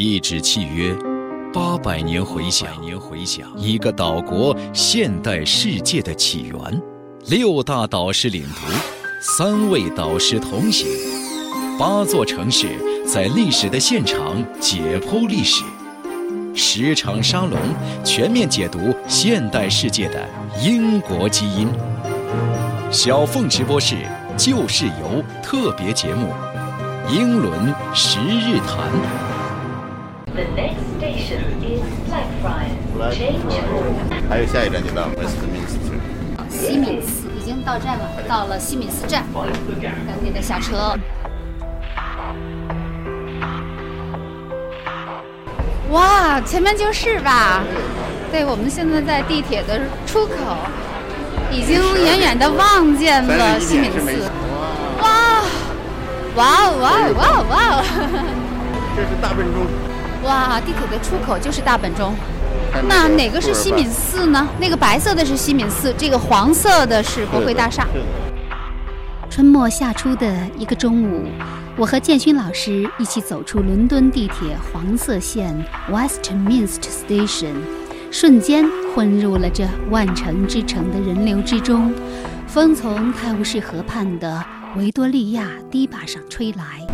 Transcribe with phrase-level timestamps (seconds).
[0.00, 0.96] 一纸契约，
[1.52, 6.82] 八百年回响，年回响一个岛国现代世界的起源，
[7.26, 8.72] 六大导师领读，
[9.20, 10.86] 三位导师同行，
[11.76, 12.68] 八座城市
[13.04, 15.64] 在历史的现场解剖历史，
[16.54, 17.58] 十场沙龙
[18.04, 20.28] 全面解读现代世界的
[20.62, 21.68] 英国基因。
[22.92, 23.96] 小凤直播室
[24.36, 26.28] 旧事游特别节目
[27.12, 28.88] 《英伦十日谈》。
[30.38, 33.12] The next station is Blackfriars.
[33.12, 33.90] Change hall.
[34.30, 35.98] 还有下一站就到 Westminster。
[36.48, 40.96] 西敏寺已经到站了，到了西敏寺站，赶紧的下车。
[45.90, 47.64] 哇，前面就是吧？
[48.30, 50.34] 对，我们现在在地铁的出口，
[51.50, 54.30] 已经远远的望见了西敏寺。
[55.02, 55.42] 哇，
[56.36, 57.82] 哇哦哇哦哇哦哇哦！
[58.94, 59.66] 这是大笨钟。
[60.24, 62.14] 哇，地铁的出口就是大本钟。
[62.88, 64.46] 那哪个是西敏寺呢？
[64.60, 67.86] 那个白色的是西敏寺，这个黄色的是国会大厦。
[69.30, 71.26] 春末夏初的一个中午，
[71.76, 75.54] 我和建勋老师一起走出伦敦地铁黄色线
[75.90, 77.54] Westminster Station，
[78.10, 81.92] 瞬间混入了这万城之城的人流之中。
[82.46, 84.44] 风从泰晤士河畔的
[84.76, 86.86] 维多利亚堤坝上吹来。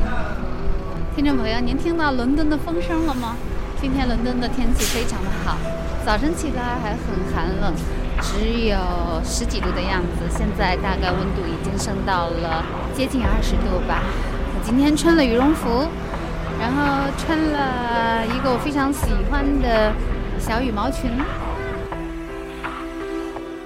[1.14, 3.36] 听众朋友，您听到伦敦的风声了吗？
[3.80, 5.56] 今天伦敦的天气非常的好，
[6.04, 7.72] 早晨起来还很寒冷，
[8.20, 8.76] 只有
[9.24, 10.36] 十几度的样子。
[10.36, 12.64] 现在大概温度已经升到了
[12.96, 14.02] 接近二十度吧。
[14.56, 15.86] 我今天穿了羽绒服，
[16.58, 19.92] 然后穿了一个我非常喜欢的
[20.40, 21.12] 小羽毛裙。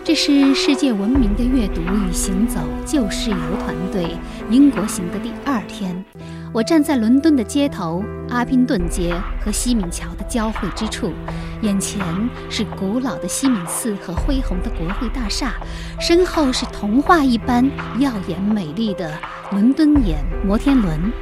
[0.04, 4.18] 这是世界闻名的阅读与行走旧事游团队
[4.50, 6.04] 英国行的第二天。
[6.52, 11.12] 我站在伦敦的街头，阿宾顿街和西敏桥的交汇之处，
[11.60, 12.02] 眼前
[12.48, 15.52] 是古老的西敏寺和恢宏的国会大厦，
[16.00, 17.64] 身后是童话一般
[17.98, 19.12] 耀眼美丽的
[19.52, 21.12] 伦敦眼摩天轮。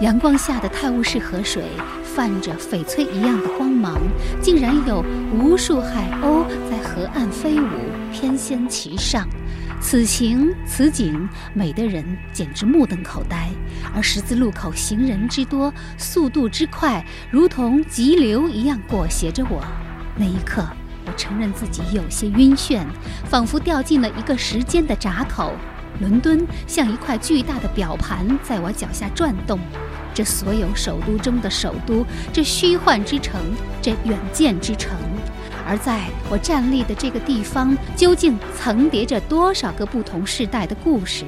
[0.00, 1.64] 阳光下的泰晤士河水
[2.02, 3.98] 泛着翡翠一样的光芒，
[4.40, 5.04] 竟然有
[5.34, 7.66] 无数海鸥在河岸飞舞，
[8.12, 9.28] 翩跹其上。
[9.80, 13.48] 此情此景，美得人简直目瞪口呆。
[13.94, 19.64] 而十字路口行人之多，速度之快，如同急流一样裹挟着我。
[20.16, 20.64] 那一刻，
[21.06, 22.84] 我承认自己有些晕眩，
[23.24, 25.52] 仿佛掉进了一个时间的闸口。
[25.98, 29.58] 伦敦像一块巨大的表盘在我脚下转动。
[30.12, 33.40] 这所有首都中的首都，这虚幻之城，
[33.80, 34.92] 这远见之城。
[35.70, 41.24] 而在我站立的这个地方，究竟层叠着多少个不同时代的故事？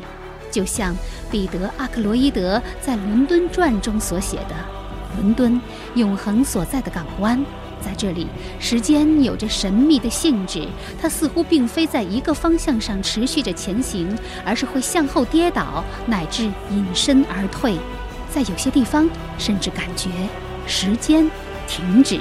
[0.50, 0.92] 就像
[1.30, 4.56] 彼得·阿克罗伊德在《伦敦传》中所写的
[5.16, 5.60] ：“伦敦，
[5.94, 7.40] 永恒所在的港湾，
[7.80, 8.26] 在这里，
[8.58, 10.66] 时间有着神秘的性质，
[11.00, 14.12] 它似乎并非在一个方向上持续着前行，
[14.44, 17.78] 而是会向后跌倒，乃至隐身而退。
[18.28, 19.08] 在有些地方，
[19.38, 20.10] 甚至感觉
[20.66, 21.30] 时间
[21.68, 22.18] 停止。”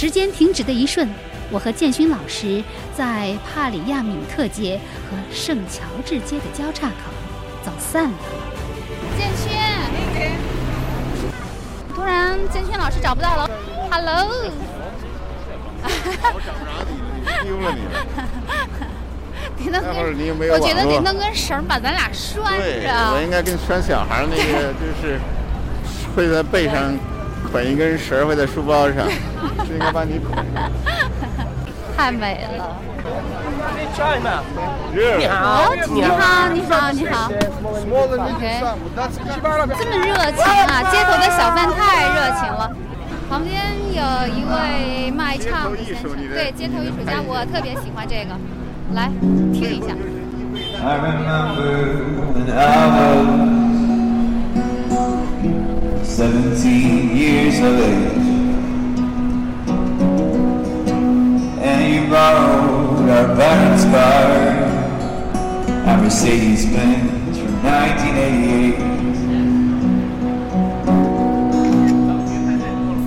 [0.00, 1.06] 时间停止的一瞬，
[1.50, 2.64] 我和建勋老师
[2.96, 6.94] 在帕里亚敏特街和圣乔治街的交叉口
[7.62, 8.16] 走散了。
[9.18, 9.52] 建勋，
[11.94, 13.50] 突然建勋老师找不到了
[13.90, 14.26] ，Hello。
[15.82, 16.96] 我找着你？
[17.44, 17.92] 丢了你了。
[20.16, 23.12] 你有没有我觉得网络得弄根绳儿把咱俩拴对，着。
[23.12, 25.20] 我应该跟拴小孩儿那个，就是
[26.16, 26.96] 会在背上
[27.50, 29.08] 捆一根绳儿，会在书包上，
[29.66, 30.44] 是应该帮你捆。
[31.96, 32.76] 太美了！
[35.18, 37.28] 你好，你好，你好，你好。
[37.28, 38.62] OK，
[39.76, 40.82] 这么热情啊！
[40.90, 42.70] 街头的小贩太热情了。
[43.28, 43.52] 旁边
[43.92, 48.34] 有一位卖唱的先生，对，街头艺术家，我特别喜欢这个。
[48.94, 49.10] 来
[49.52, 49.94] 听一下。
[50.82, 51.70] I remember
[52.32, 52.58] when I
[52.88, 53.59] was
[56.56, 58.26] 17 years of age.
[61.62, 64.30] And you borrowed our parents' car
[65.86, 68.78] Our Mercedes-Benz from 1988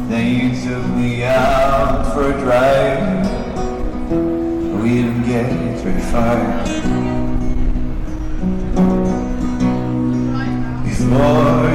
[0.09, 3.27] Then you took me out for a drive.
[4.81, 5.51] We didn't get
[5.81, 6.37] very far.
[10.85, 11.72] Before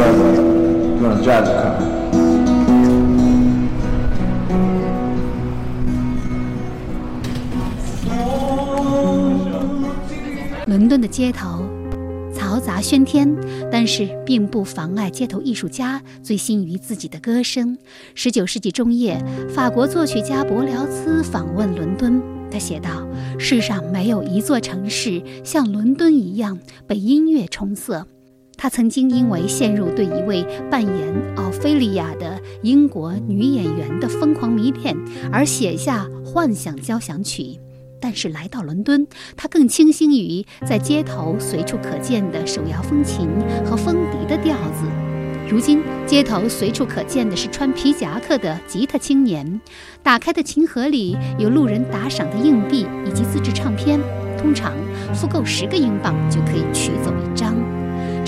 [0.00, 1.76] Little brother, you wanna drive the car?
[10.66, 11.68] 伦敦的街头
[12.32, 13.30] 嘈杂喧天，
[13.70, 17.76] 但是并不妨碍街头艺术家醉心于自己的歌声。
[18.14, 19.22] 十九世纪中叶，
[19.54, 23.06] 法国作曲家柏辽兹访问伦敦，他写道
[23.38, 28.06] ：“世上没有一座城市像伦敦一样被音乐冲色。”
[28.62, 34.94] 他曾经因为陷入对一位扮演奥菲利亚的英国女演员的疯狂迷恋，
[35.32, 37.42] 而写下《幻想交响曲》。
[37.98, 43.30] 但是来到伦敦，他更倾心于在街头随处可见的手摇风琴
[43.64, 44.84] 和风笛的调子。
[45.48, 49.58] 如今，街头随处可见的是穿皮夹克的吉他青年，
[50.02, 53.98] 打开的琴盒里有路人打赏的硬币以及自制唱片，
[54.36, 54.74] 通常
[55.14, 57.54] 付够十个英镑就可以取走一张。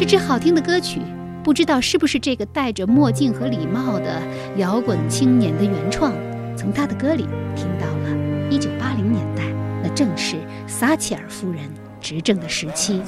[0.03, 1.01] 这支好听的歌曲，
[1.45, 4.21] 不知道是不是这个戴着墨镜和礼帽的
[4.57, 6.13] 摇滚青年的原创。
[6.57, 8.11] 从他的歌里听到了
[8.51, 9.45] 1980年代。
[9.81, 10.35] 那正是
[10.67, 11.61] 撒切尔夫人
[12.01, 13.01] 执政的时期。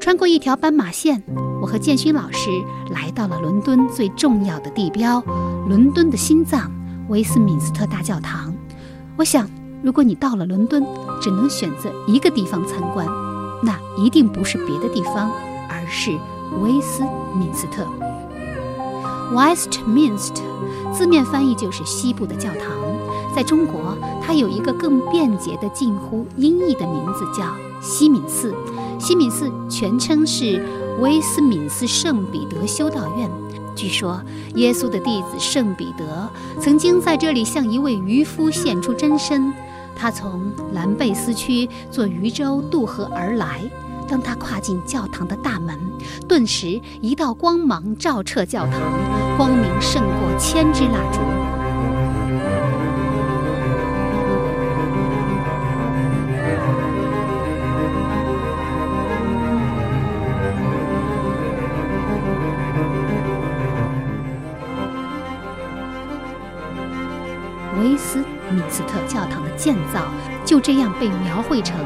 [0.00, 1.22] 穿过一条斑马线，
[1.60, 2.48] 我和建勋老师
[2.90, 5.22] 来到了伦敦最重要的地标——
[5.68, 6.72] 伦敦的心脏——
[7.08, 8.50] 威斯敏斯特大教堂。
[9.20, 9.46] 我想，
[9.82, 10.82] 如果你到了伦敦，
[11.20, 13.06] 只能选择一个地方参观，
[13.62, 15.30] 那一定不是别的地方，
[15.68, 16.12] 而是
[16.62, 17.02] 威斯
[17.38, 17.86] 敏斯特。
[19.34, 20.40] Westminster，
[20.94, 22.70] 字面翻译就是西部的教堂。
[23.36, 27.44] 在中国，它有一个更便捷的、近乎音译的名字，叫
[27.82, 28.54] 西敏寺。
[28.98, 30.66] 西敏寺全称是
[30.98, 33.30] 威斯敏斯圣彼得修道院。
[33.80, 34.20] 据说，
[34.56, 36.28] 耶稣的弟子圣彼得
[36.60, 39.50] 曾经在这里向一位渔夫献出真身。
[39.96, 43.62] 他从兰贝斯区坐渔舟渡河而来。
[44.06, 45.78] 当他跨进教堂的大门，
[46.28, 48.72] 顿时一道光芒照彻教堂，
[49.38, 51.39] 光明胜过千支蜡烛。
[69.60, 70.06] 建造
[70.42, 71.76] 就这样被描绘成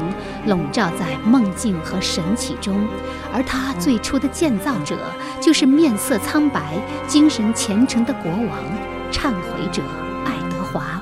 [0.47, 2.87] 笼罩在梦境和神奇中，
[3.33, 4.97] 而它最初的建造者
[5.41, 8.57] 就是面色苍白、精神虔诚的国王——
[9.11, 9.81] 忏悔者
[10.23, 11.01] 爱德华。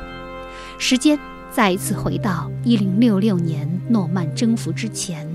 [0.79, 1.17] 时间
[1.51, 5.29] 再一次回到一零六六年诺曼征服之前，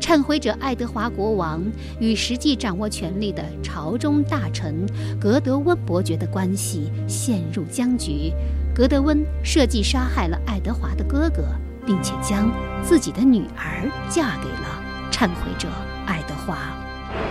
[0.00, 1.60] 忏悔者爱德华国王
[1.98, 4.86] 与实际掌握权力的朝中大臣
[5.20, 8.32] 格德温伯爵的关系陷入僵局。
[8.76, 11.48] 格德温设计杀害了爱德华的哥哥，
[11.86, 12.52] 并且将
[12.84, 15.66] 自己的女儿嫁给了忏悔者
[16.04, 16.58] 爱德华。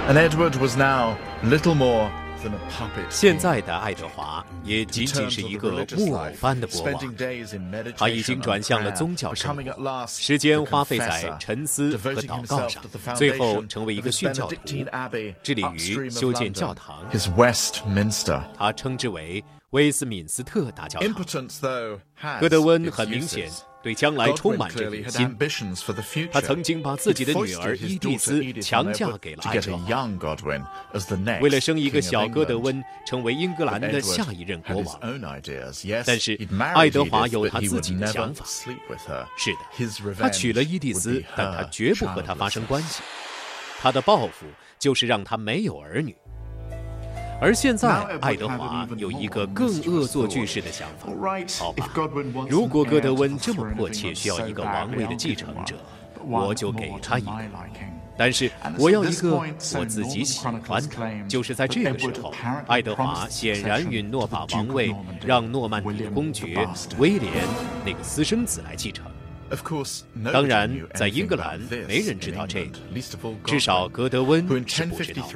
[0.10, 2.10] And Edward was now little more
[2.44, 3.06] than a puppet.
[3.12, 7.16] 现在的爱德华也仅仅是一个木偶般的国王，
[7.96, 12.82] 他已经转向了宗教生活，时间花费在沉思和祷告上，
[13.16, 14.56] 最后成为一个殉教徒，
[15.44, 17.04] 致力于修建教堂。
[17.14, 18.42] His Westminster.
[18.58, 19.44] 他称之为
[19.76, 21.14] 威斯敏斯特大教堂。
[22.40, 23.52] 戈德温很明显
[23.84, 25.36] 对将来充满着野心，
[26.32, 30.08] 他曾经把自己的女儿伊蒂斯强嫁给了爱德华，
[31.42, 34.98] 为了生一个小戈德温成为英格兰的下一任国王。
[36.06, 36.40] 但是
[36.74, 43.04] 爱德华有他自己的想法，是的，他娶了伊蒂斯，但他绝不和她发生关系。
[43.82, 44.46] 他的报复
[44.80, 46.16] 就是让她没有儿女。
[47.42, 47.90] 而现在，
[48.22, 51.10] 爱德华有一个更恶作剧式的想法。
[51.60, 51.90] 好吧，
[52.50, 55.76] 如果戈德温这么迫切需要一个王位的继承者，
[56.26, 57.32] 我就给他一个。
[58.18, 59.36] 但是我要一个
[59.76, 61.28] 我自己喜欢的。
[61.28, 62.34] 就是在这个时候，
[62.68, 66.66] 爱德华显然允诺把王位让诺曼底公爵
[66.98, 67.32] 威廉
[67.86, 69.06] 那个私生子来继承。
[70.34, 72.80] 当然，在英格兰，没人知道这个。
[73.46, 75.30] 至少，格德温是不知道。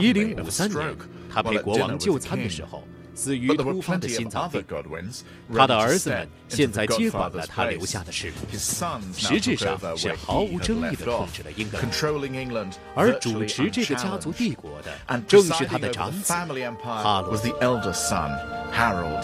[0.00, 0.96] 一零五三年，
[1.30, 2.82] 他陪国王就餐的时候，
[3.14, 4.64] 死于突发的心脏病。
[5.54, 8.56] 他的儿子们现在接管了他留下的事务，
[9.14, 12.70] 实质上是毫无争议地控制了英格兰。
[12.94, 17.26] 而主持这个家族帝国的，正是他的长子哈
[18.92, 19.20] 罗。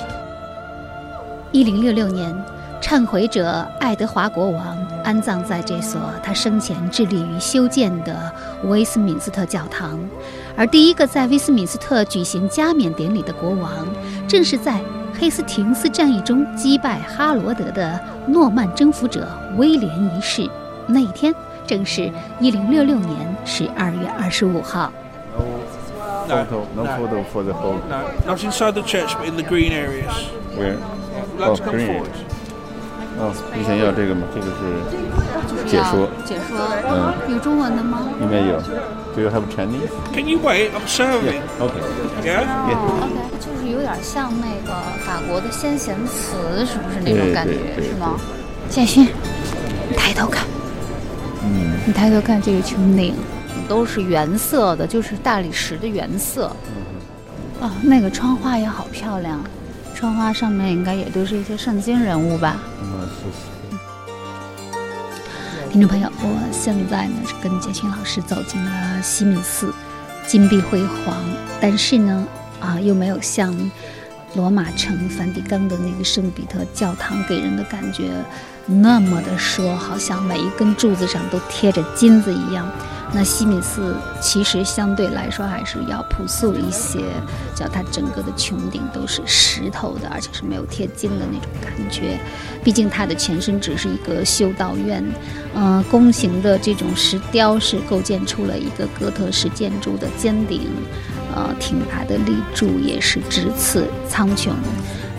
[1.50, 2.59] 一零六六年。
[2.80, 8.32] 忏悔者爱德华国王安葬在这所他生前致力于修建的
[8.64, 9.98] 威斯敏斯特教堂，
[10.56, 13.86] 而第一个在威斯敏斯特举行加冕典礼的国王，
[14.26, 14.80] 正是在
[15.18, 20.48] 黑斯廷斯战役中击败哈罗德的诺曼征服者威廉一世。
[20.86, 21.32] 那一天
[21.66, 22.10] 正是
[22.40, 24.92] 1066年12月25号。
[26.28, 26.44] No,
[26.74, 27.78] no photo for the whole.
[27.88, 30.12] No, not inside the church, but in the green areas.
[30.56, 30.76] We're
[31.38, 32.10] to come forward.
[33.20, 34.26] 哦，你想要这个吗？
[34.34, 36.08] 这个是解说。
[36.24, 36.56] 解说。
[36.88, 37.12] 嗯。
[37.30, 38.00] 有中文的吗？
[38.20, 38.58] 应该有。
[39.14, 39.92] Do you have Chinese?
[40.14, 40.70] Can you wait?
[40.72, 41.36] I'm serving.
[41.36, 41.60] Yeah.
[41.60, 41.82] Okay.
[42.24, 42.46] Yeah.
[42.46, 42.78] Yeah.
[42.78, 44.72] OK，就是有点像那个
[45.04, 47.52] 法国的先贤祠，是不是那种感觉？
[47.82, 48.16] 是吗？
[48.70, 49.08] 建勋，
[49.90, 50.46] 你抬头看。
[51.44, 51.76] 嗯。
[51.84, 53.14] 你抬头看这个穹顶，
[53.68, 56.50] 都是原色的，就是大理石的原色。
[56.68, 57.68] 嗯。
[57.68, 59.38] 啊，那个窗花也好漂亮。
[60.00, 62.56] 窗花上面应该也都是一些圣经人物吧。
[65.70, 69.70] 听众朋友，我现在呢是跟杰青老师走进了西敏寺，
[70.26, 71.14] 金碧辉煌，
[71.60, 72.26] 但是呢，
[72.60, 73.54] 啊，又没有像
[74.36, 78.08] 罗马城梵蒂冈的那个圣彼得教堂给人的感觉
[78.64, 82.66] 那么的说，好像每一根柱子上都贴着金子一样。
[83.12, 87.00] 那西敏寺其实相对来说还是要朴素一些，
[87.56, 92.18] 叫它整个的穹顶都是石头的，而且是没有贴金的那种感觉。
[92.62, 95.04] 毕竟它的前身只是一个修道院，
[95.54, 100.68] 嗯，弓形的这种石雕是构建出了一个哥特式建筑的尖顶，
[101.34, 104.50] 呃，挺拔的立柱也是直刺苍穹。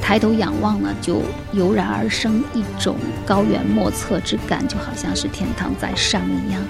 [0.02, 1.22] 抬头仰望呢，就
[1.52, 2.96] 油然而生一种
[3.26, 6.62] 高远莫测之感，就好像是天堂在上一样。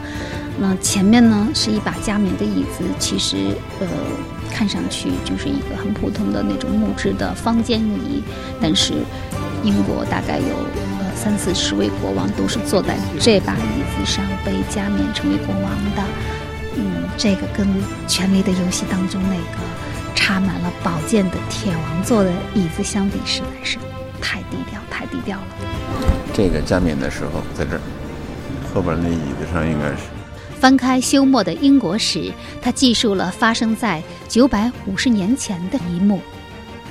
[0.61, 3.87] 那前面呢是一把加冕的椅子，其实呃
[4.53, 8.21] 看上去就是一个很普通的那种木质的方尖椅，
[8.61, 8.93] 但是
[9.63, 10.55] 英国大概有
[10.99, 16.03] 呃三四十位国王都是坐在这把椅子上被加冕成为国王的。
[16.75, 17.67] 嗯，这个跟
[18.07, 19.57] 《权力的游戏》当中那个
[20.13, 23.79] 插满了宝剑的铁王座的椅子相比，实在是
[24.21, 25.47] 太低调，太低调了。
[26.31, 27.81] 这个加冕的时候在这儿，
[28.71, 30.20] 后边那椅子上应该是。
[30.61, 36.21] 翻开休谟的英国史，他记述了发生在九百五十年前的一幕。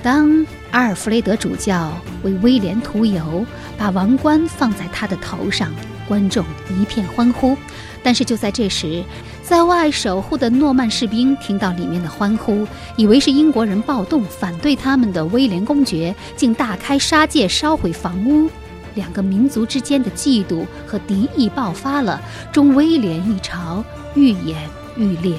[0.02, 1.92] 当阿尔弗雷德主教
[2.24, 3.46] 为威廉涂油，
[3.78, 5.72] 把王冠放在他的头上，
[6.08, 7.56] 观众一片欢呼。
[8.02, 9.04] 但是就在这时，
[9.44, 18.50] 在外守护的诺曼士兵听到里面的欢呼，以为是英国人暴动反对他们的威廉公爵，竟大开杀戒，烧毁房屋。
[18.94, 22.20] 两个民族之间的嫉妒和敌意爆发了，
[22.52, 25.36] 中威廉一朝愈演愈烈。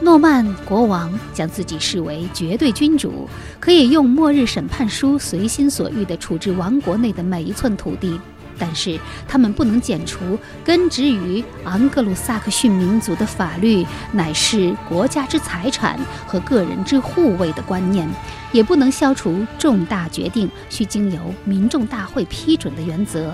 [0.00, 8.20] 诺曼国王将自己视为绝对君主，可以用末日审判书随心所欲地处置王国内的每一寸土地。
[8.58, 18.08] 但是他们不能剪除根植于昂格鲁萨克逊民族的法律，乃是国家之财产和个人之护卫的观念，
[18.52, 23.32] 也不能消除重大决定需经由民众大会批准的原则。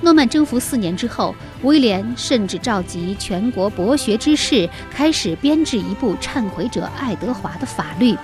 [0.00, 8.14] 诺曼征服四年之后，威廉甚至召集全国博学之士，开始编制一部忏悔者爱德华的法律。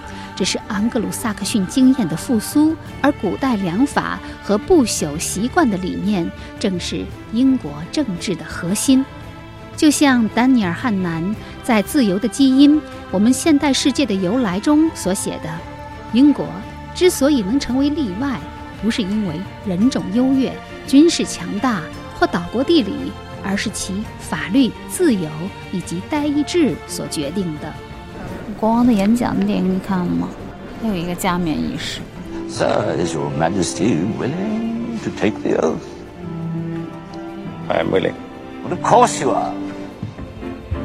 [0.40, 6.26] 这是昂格鲁萨克逊经验的复苏，而古代良法和不朽习惯的理念，
[6.58, 7.04] 正是
[7.34, 9.04] 英国政治的核心。
[9.76, 12.80] 就像丹尼尔·汉南在《自由的基因：
[13.10, 15.50] 我们现代世界的由来》中所写的
[16.14, 16.48] ：“英国
[16.94, 18.40] 之所以能成为例外，
[18.80, 20.50] 不是因为人种优越、
[20.86, 21.82] 军事强大
[22.18, 23.12] 或岛国地理，
[23.44, 25.28] 而是其法律、自由
[25.70, 27.70] 以及代议制所决定的。”
[28.59, 30.27] 国王的演讲的电影你看了吗？
[30.81, 32.01] 还有一个加冕仪式。
[32.47, 35.81] Sir, is your Majesty willing to take the oath?
[37.67, 38.13] I am willing.
[38.63, 39.51] Well, of course you are.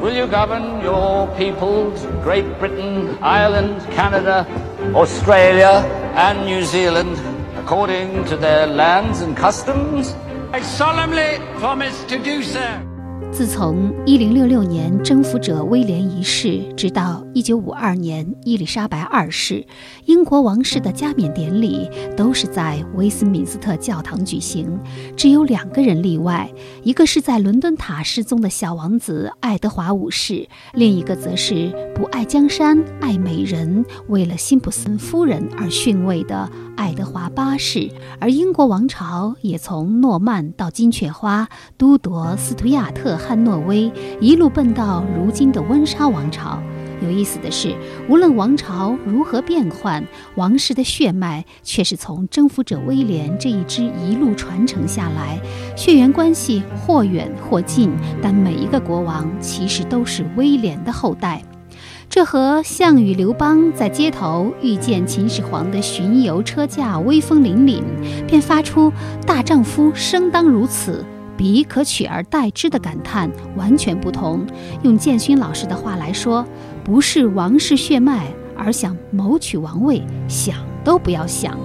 [0.01, 4.47] Will you govern your peoples, Great Britain, Ireland, Canada,
[4.95, 5.85] Australia,
[6.15, 7.19] and New Zealand
[7.59, 10.15] according to their lands and customs?
[10.51, 12.65] I solemnly promise to do so.
[13.36, 19.62] 自从1066年征服者威廉一世，直到1952年伊丽莎白二世，
[20.06, 24.80] 英国王室的加冕典礼都是在威斯敏斯特教堂举行。
[25.18, 26.50] 只有两个人例外，
[26.82, 37.90] 一个是在伦敦塔失踪的小王子爱德华五世，另一个则是不爱江山爱美人，为了辛普森夫人而逊位的爱德华八世。
[38.18, 43.20] 而英国王朝也从诺曼到金雀花，都铎、斯图亚特。
[43.26, 43.90] 汉诺威
[44.20, 46.62] 一路奔到如今的温莎王朝。
[47.02, 47.74] 有意思的是，
[48.08, 50.02] 无论王朝如何变换，
[50.34, 55.38] 王室的血脉却是从征服者威廉这一支一路传承下来。
[55.76, 57.90] 血缘关系或远或近，
[58.22, 61.42] 但每一个国王其实都是威廉的后代。
[62.08, 67.82] 这和项羽、刘邦在街头遇见秦始皇的巡游车驾威风凛凛，
[68.26, 68.90] 便发出
[69.26, 71.04] “大丈夫生当如此”。
[71.36, 74.46] 比可取而代之的感叹完全不同。
[74.82, 76.46] 用建勋老师的话来说，
[76.82, 81.58] 不是王室血脉而想谋取王位，想都不要想。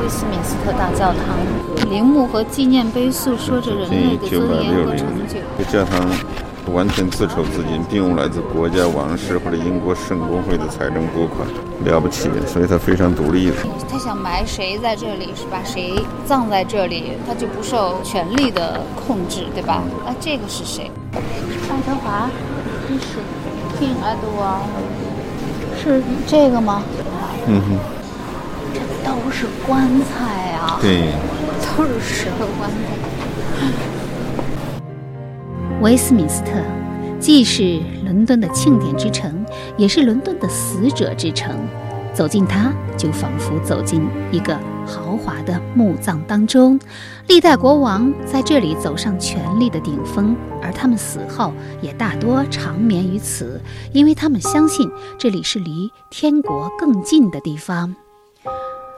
[0.00, 5.36] 威斯敏斯特大教堂，陵墓和纪念碑诉说着人类的尊严和成就。
[5.58, 6.10] 这教堂
[6.70, 11.46] 完全自筹资金，并用来自国家、王室或者英国圣公会的财政拨款，
[11.84, 13.56] 了不起，所以他非常独立的。
[13.90, 19.82] 他想埋谁在这里，是把谁葬在这里，他就不受权力的控制，对吧？
[20.06, 20.90] 那这个是谁？
[21.14, 22.30] 爱德华
[22.88, 23.18] 一世
[23.78, 24.62] ，King Edward，
[25.82, 26.82] 是这个吗？
[27.46, 27.78] 嗯哼。
[28.72, 30.78] 这都是棺材啊！
[30.80, 31.12] 对，
[31.76, 32.76] 都是石头棺材。
[35.82, 36.52] 威斯敏斯特
[37.18, 39.44] 既是伦敦的庆典之城，
[39.76, 41.52] 也是伦敦的死者之城。
[42.14, 46.78] 走进它，就仿佛走进一个豪华的墓葬当中。
[47.26, 53.60] 历代国王在这里走上权力的顶峰，而他们死后也大多长眠于此，
[53.92, 57.92] 因为他们相信这里是离天国更近的地方。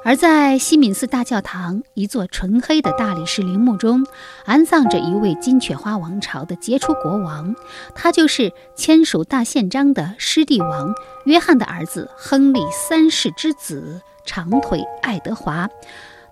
[0.04, 4.06] 而在西敏寺大教堂一座纯黑的大理石陵墓中，
[4.44, 7.56] 安葬着一位金雀花王朝的杰出国王，
[7.94, 10.94] 他就是签署大宪章的狮地王
[11.24, 15.66] 约翰的儿子亨利三世之子长腿爱德华。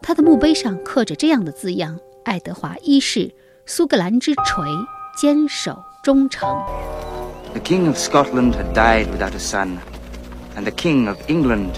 [0.02, 3.33] 他的墓碑上刻着这样的字样：“爱德华一世，
[3.64, 4.67] 苏格兰之锤，
[5.17, 6.47] 坚守忠诚。”
[7.55, 9.79] The King of Scotland had died without a son,
[10.57, 11.71] and the King of England.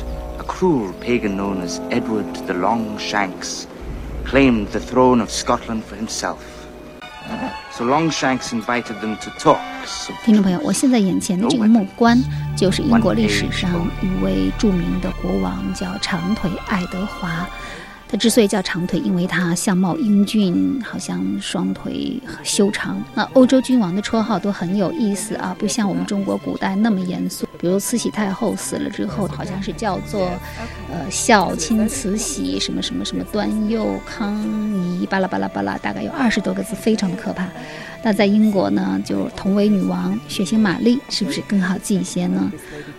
[0.47, 3.67] Cruel pagan known as Edward the Longshanks
[4.25, 6.39] claimed the throne of Scotland for himself.
[7.73, 9.59] So Longshanks invited them to talk.
[10.25, 12.19] 听众朋友，我现在眼前的这个木棺，
[12.57, 13.71] 就是英国历史上
[14.03, 17.49] 一位著名的国王，叫长腿爱德华。
[18.09, 23.03] 他之所以叫长腿，因为他相貌英俊，好像双腿修长。
[23.15, 27.49] 那欧洲君王的绰号都很有意思啊，不像我们中国古代那么严肃。
[27.59, 30.31] 比如慈禧太后死了之后，好像是叫做，
[30.93, 34.41] 呃，孝亲慈禧什么什么什么端佑康
[35.01, 37.49] 仪巴拉巴拉巴拉，大概有二十多个字，非常的可怕。
[38.05, 42.53] 那在英国呢，就同为女王，血腥玛丽是不是更好记一些呢？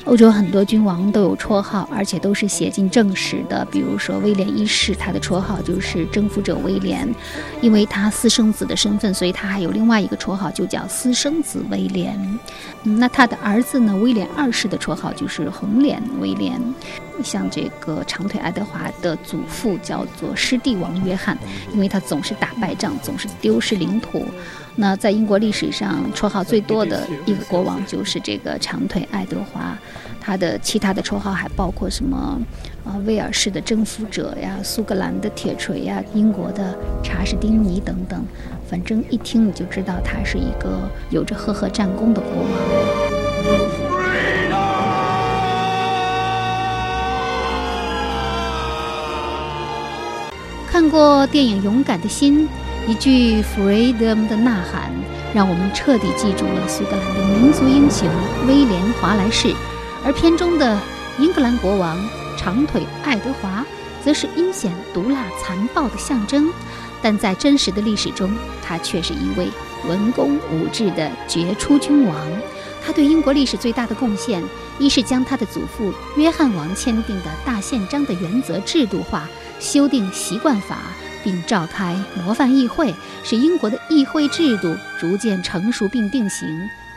[0.06, 3.64] 欧洲很多君王都有绰号，而且都是写进正史的。
[3.72, 7.08] 比如说威廉一世，他的绰号就是征服者威廉，
[7.62, 12.20] 因为他私生子的身份，所以他还有另外一个绰号，就叫私生子威廉。
[12.82, 16.60] 那他的儿子呢，威廉二世的绰号就是红脸威廉。
[17.24, 21.38] 像这个长腿爱德华的祖父叫做狮帝王约翰，
[21.74, 24.26] 因为他总是打败仗，总是丢失领土。
[24.78, 29.78] 那在英国历史上，绰号最多的一个国王就是这个长腿爱德华。
[30.20, 32.40] 他的其他的绰号还包括什么？
[32.84, 38.26] 啊，威尔士的征服者呀，苏格兰的铁锤呀，英国的查士丁尼等等。
[38.68, 42.50] 反正一听你就知道他是一个有着赫赫战功的国王。
[50.68, 52.48] 看过电影《勇敢的心》，
[52.88, 54.92] 一句 “freedom” 的呐喊，
[55.34, 58.08] 让我们彻底记住了苏格兰的民族英雄
[58.48, 59.52] 威廉·华莱士。
[60.04, 60.80] 而片中的
[61.18, 61.98] 英格兰国王
[62.38, 63.66] 长腿爱德华，
[64.04, 66.48] 则是阴险、毒辣、残暴的象征。
[67.02, 69.48] 但在真实的历史中，他却是一位
[69.88, 72.16] 文公武治的杰出君王。
[72.86, 74.44] 他对英国历史最大的贡献，
[74.78, 79.28] 一是将他的祖父约翰王签订的大宪章的原则制度化。
[79.58, 80.78] 修订习惯法，
[81.26, 86.48] 并召开模范议会，使英国的议会制度逐渐成熟并定型；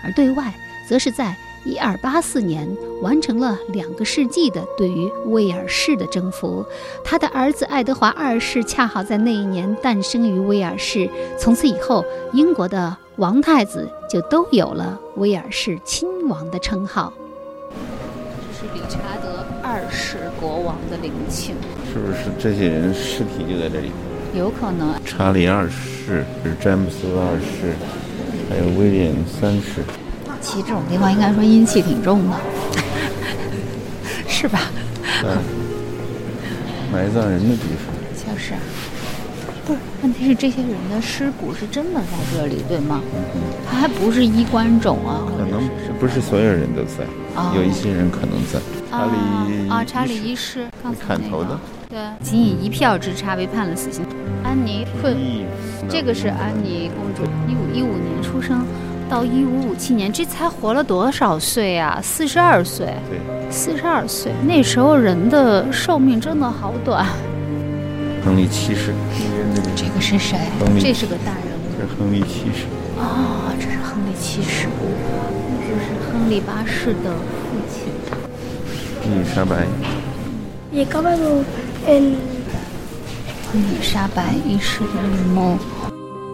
[0.04, 0.52] 而对外，
[0.86, 2.68] 则是在1284年
[3.02, 6.64] 完成了两个世纪的对于威尔士的征服。
[7.02, 17.12] 他的儿子爱德华二世恰好在那一年诞生于威尔士，从此以后，英国的王太子就都有了威尔士亲王的称号。
[18.52, 21.54] 这是理查德二世国王的陵寝。
[21.90, 23.90] 是不是这些人尸体就在这里？
[24.34, 24.94] 有可能。
[25.04, 26.24] 查理二世
[26.60, 27.74] 詹姆斯二世，
[28.48, 29.82] 还有威廉三世。
[30.40, 32.36] 其实这种地方应该说阴气挺重的，
[34.28, 34.70] 是吧？
[35.24, 35.38] 嗯。
[36.92, 37.94] 埋葬人的地方。
[38.14, 38.54] 就是。
[39.66, 43.00] 不是，问题是这些人的尸骨是真的在这里，对吗？
[43.34, 43.42] 嗯。
[43.70, 45.26] 他还不是衣冠冢啊。
[45.36, 47.04] 可能不是所有人都在，
[47.54, 48.58] 有一些人可能在。
[48.90, 50.66] 查理啊，查理一世，
[51.06, 51.58] 砍头的。
[51.88, 54.04] 对，仅以一票之差被判了死刑。
[54.44, 55.16] 安妮困，
[55.88, 58.62] 这个是安妮公主，一五一五年出生，
[59.08, 61.98] 到一五五七年，这才活了多少岁啊？
[62.02, 62.88] 四十二岁。
[63.08, 63.18] 对，
[63.50, 67.06] 四十二岁，那时候人的寿命真的好短。
[68.22, 68.92] 亨利七世，
[69.74, 70.38] 这个是谁？
[70.78, 71.72] 这是个大人物。
[71.78, 72.66] 这是亨利七世。
[72.98, 74.66] 哦，这是亨利七世。
[75.62, 77.14] 就是亨利八世的
[77.48, 77.88] 父亲。
[79.06, 79.66] 伊丽莎白。
[80.70, 81.67] 也搞不懂，嗯。
[81.90, 85.56] 伊丽莎白一世的绿梦。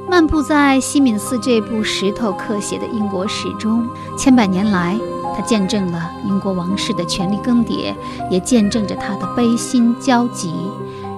[0.09, 3.89] 漫步在西敏寺这部石头刻写的英国史中，
[4.19, 4.99] 千百年来，
[5.37, 7.95] 它见证了英国王室的权力更迭，
[8.29, 10.53] 也见证着他的悲心交集。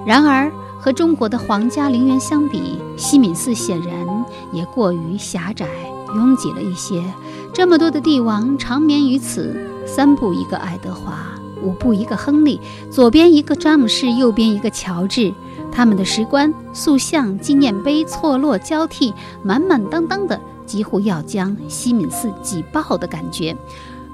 [0.05, 5.65] 然而，和中国的皇家陵园相比，西敏寺显然也过于狭窄、
[6.13, 7.03] 拥挤了一些。
[7.51, 11.25] 这么多的帝王长眠于此，三步一个爱德华，
[11.63, 15.33] 五步一个亨利，左边一个詹姆士，右边一个乔治。
[15.71, 23.55] 他们的石棺、塑像、纪念碑错落交替，满满当当的，几乎要将西敏寺挤爆的感觉。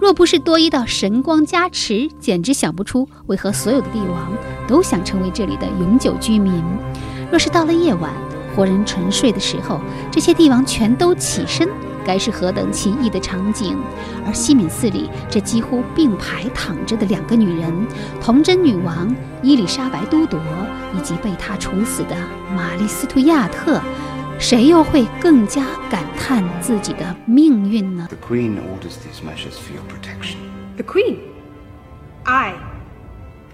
[0.01, 4.33] 若不是多一道神光加持，简直想不出为何所有的帝王
[4.67, 6.61] 都想成为这里的永久居民。
[7.29, 8.11] 若是到了夜晚，
[8.55, 9.79] 活人沉睡的时候，
[10.11, 11.67] 这些帝王全都起身。
[12.05, 13.77] 该是何等奇异的场景！
[14.25, 17.71] 而西敏寺里这几乎并排躺着的两个女人——
[18.19, 20.37] 童贞女王伊丽莎白·都铎，
[20.93, 22.15] 以及被她处死的
[22.53, 23.81] 玛丽·斯图亚特，
[24.37, 30.35] 谁又会更加感叹自己的命运呢？The Queen orders these measures for your protection.
[30.75, 31.19] The Queen?
[32.25, 32.53] I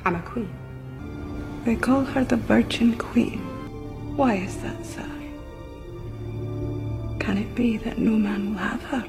[0.05, 0.47] am a queen.
[1.67, 3.41] They call her the Virgin Queen.
[4.19, 5.07] Why is that, sir?
[7.21, 9.03] Can it be that no man will have her?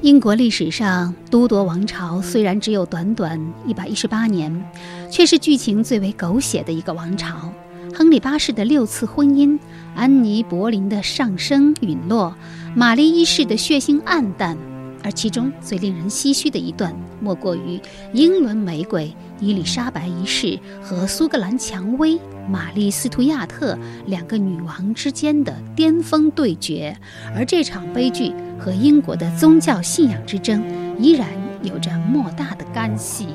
[0.00, 4.64] 英国历史上，都铎王朝虽然只有短短一百一十八年，
[5.10, 7.52] 却是剧情最为狗血的一个王朝。
[7.94, 9.58] 亨利八世的六次婚姻，
[9.94, 12.34] 安妮·柏林的上升陨落，
[12.74, 14.56] 玛丽一世的血腥暗淡。
[15.02, 17.78] 而其中最令人唏嘘的一段，莫过于
[18.14, 26.96] 英伦玫瑰伊丽莎白一世和苏格兰蔷薇玛丽斯图亚特两个女王之间的巅峰对决。
[27.34, 30.64] 而这场悲剧和英国的宗教信仰之争
[30.98, 31.28] 依然
[31.62, 33.26] 有着莫大的干系。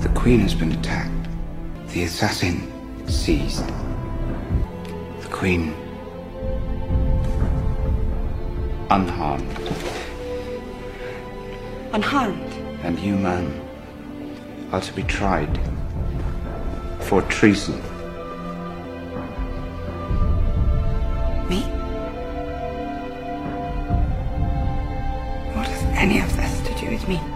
[0.00, 1.10] The Queen has been attacked.
[1.92, 2.56] The assassin
[3.06, 3.64] seized.
[5.22, 5.70] The Queen.
[8.90, 9.42] unharmed.
[11.92, 12.65] Unharmed?
[12.86, 13.50] And you, man,
[14.70, 15.58] are to be tried
[17.00, 17.74] for treason.
[21.48, 21.62] Me?
[25.52, 27.35] What has any of this to do with me?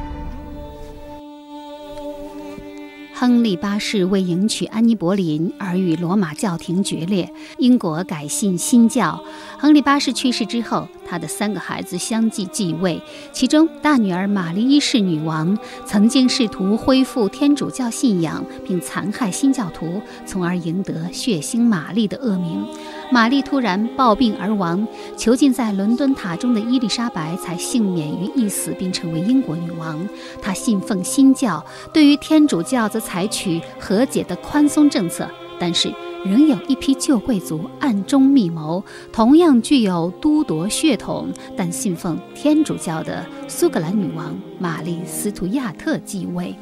[3.20, 9.22] 亨利八世为迎娶安妮·柏林而与罗马教廷决裂，英国改信新教。
[9.58, 12.98] 亨利八世去世之后，他的三个孩子相继继位，
[13.30, 22.64] 其中大女儿玛丽一世女王曾经试图恢复天主教信仰，并残害新教徒，从而赢得“血腥玛丽”的恶名。
[23.12, 30.08] 玛丽突然暴病而亡，囚禁在伦敦塔中的伊丽莎白才幸免于一死，并成为英国女王。
[30.40, 35.28] 她信奉新教，对于天主教则采取和解的宽松政策。
[35.58, 35.92] 但是，
[36.24, 46.56] 仍有一批旧贵族暗中密谋，同样具有都铎血统，但信奉天主教的苏格兰女王玛丽·斯图亚特继位。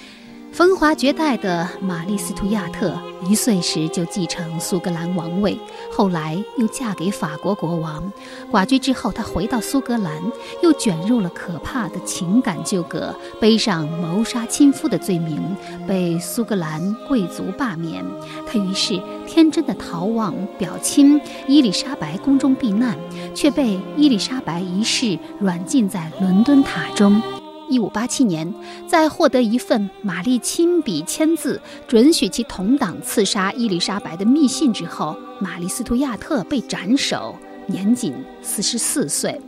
[0.58, 2.92] 风华绝代的玛丽·斯图亚特
[3.24, 5.56] 一岁时就继承苏格兰王位，
[5.88, 8.12] 后来又嫁给法国国王。
[8.50, 10.20] 寡居之后，她回到苏格兰，
[10.60, 15.40] 又卷入了可怕的情感纠葛，背上谋杀亲夫的罪名，
[15.86, 18.04] 被苏格兰贵族罢免。
[18.44, 22.98] 她于是天真的逃往表亲伊丽莎白宫中避难，
[23.32, 27.22] 却被伊丽莎白一世软禁在伦敦塔中。
[27.68, 28.52] 一五八七年，
[28.86, 39.40] 在获得一份玛丽亲笔签字准许其同党刺杀伊丽莎白的密信之后，玛丽斯图亚特被斩首，年仅四十四岁。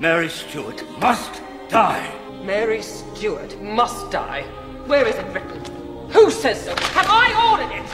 [0.00, 2.02] Mary Stuart must die.
[2.46, 4.44] Mary Stuart must die.
[4.86, 5.60] Where is it written?
[6.12, 6.72] Who says so?
[6.94, 7.84] Have I ordered it?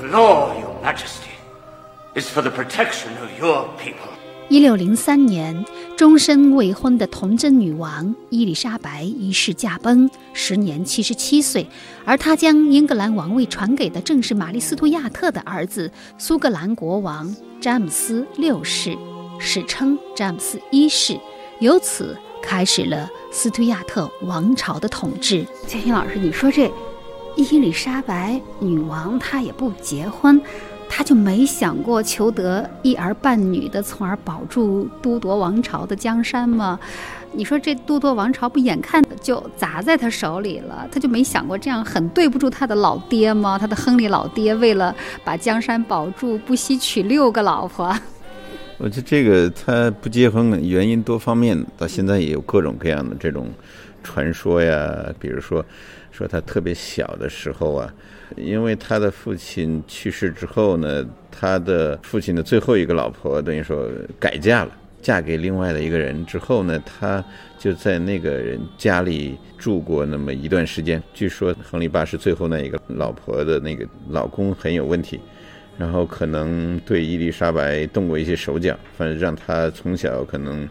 [0.00, 1.30] The law, Your Majesty,
[2.14, 4.09] is for the protection of your people.
[4.50, 5.64] 一六零三年，
[5.96, 11.64] 终身未婚的童贞女王伊丽莎白一世驾崩，时年七十七岁。
[12.04, 18.98] 而她将英格兰王位传给的正是玛丽·斯图亚特的儿子苏格兰国王詹姆斯六世，
[19.38, 21.16] 史称詹姆斯一世。
[21.60, 25.46] 由此开始了斯图亚特王朝的统治。
[25.68, 26.68] 建新老师，你说这
[27.36, 30.42] 伊丽莎白女王她也不结婚？
[30.92, 36.78] 他就没想过求得一儿半女的，从而保住都铎王朝的江山吗？
[37.32, 43.56] 你说这都铎王朝不眼看就砸在他手里了，他就没想过这样很对不住他的老爹吗？
[43.56, 47.96] 他的亨利老爹为了把江山保住，不惜娶六个老婆。
[48.78, 53.48] 我觉得这个他不结婚原因多方面，到现在也有各种各样的这种
[54.02, 55.06] 传说呀。
[55.20, 55.64] 比如说，
[56.10, 57.88] 说他特别小的时候啊，
[58.36, 63.88] 因为他的父亲去世之后呢，他的父亲的最后一个老婆等于说
[64.18, 64.70] 改嫁了，
[65.02, 67.24] 嫁给另外的一个人之后呢，他
[67.58, 71.02] 就在那个人家里住过那么一段时间。
[71.12, 75.20] 据说亨利八世最后那一个老婆的那个老公很有问题。
[75.78, 80.68] 然后可能对伊丽莎白动过一些手脚，反正让他从小可能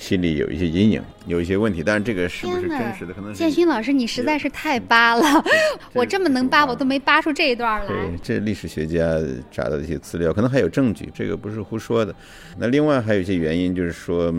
[0.00, 1.82] 心里有一些阴影，有一些问题。
[1.84, 3.12] 但是这个是不是真实的？
[3.12, 5.44] 可能建勋老师，你实在是太扒了，
[5.92, 7.86] 我这么能扒，我都没扒出这一段来。
[7.86, 9.20] 对，这历史学家
[9.52, 12.14] 查到的一些资料，可能还有证据，这个不是胡说的。
[12.58, 14.34] 那另外还有一些原因，就是说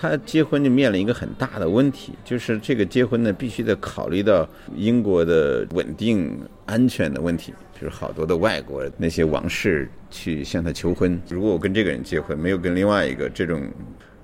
[0.00, 7.52] 他结婚就面临一个很大的问题，就是这个结婚呢必须得考虑到英国的稳定安全的问题。
[7.74, 13.60] 就是好多的外国那些王室去向他求婚，如果我跟这个人结婚，没有跟另外一个，这种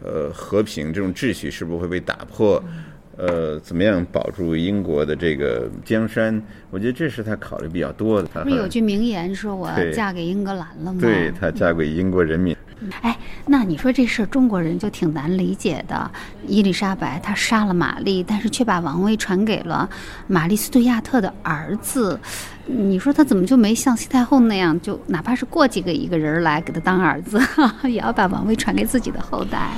[0.04, 2.62] 呃和平这种秩序是不是会被打破？
[3.16, 6.40] 呃，怎么样保住英国的这个江山？
[6.70, 8.28] 我觉得这是他考虑比较多的。
[8.44, 12.56] 不是有句名言说：“我嫁给英格兰了吗？”对他嫁给英国人民。
[13.02, 16.08] 哎，那你说这事儿中国人就挺难理解的。
[16.46, 19.90] 伊丽莎白她杀了玛丽，但是却把王位传给了
[20.28, 22.16] 玛丽斯图亚特的儿子。
[22.70, 27.40] 你说他怎么就没像西太后那样，就哪怕是过几个一个人来给他当儿子，
[27.88, 29.70] 也要把王位传给自己的后代？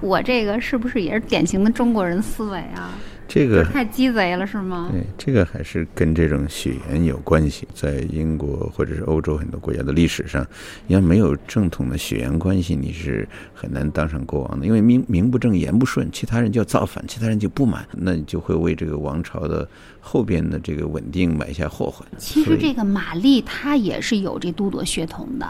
[0.00, 2.90] 我这个是不是也是典型的中国人思维啊？
[3.32, 4.88] 这个太鸡贼了，是吗？
[4.90, 7.66] 对，这个还是跟这种血缘有关系。
[7.72, 10.44] 在英国或者是欧洲很多国家的历史上，
[10.88, 14.66] 你要没有正统的血缘关系，你是很难当上国王的。
[14.66, 19.68] 因为名名不正言不顺，其他人就要造反，其他人就不满，那你就会为这个王朝的
[20.00, 22.04] 后边的这个稳定埋下祸患。
[22.18, 25.48] 其实这个玛丽她也是有这都铎血统的。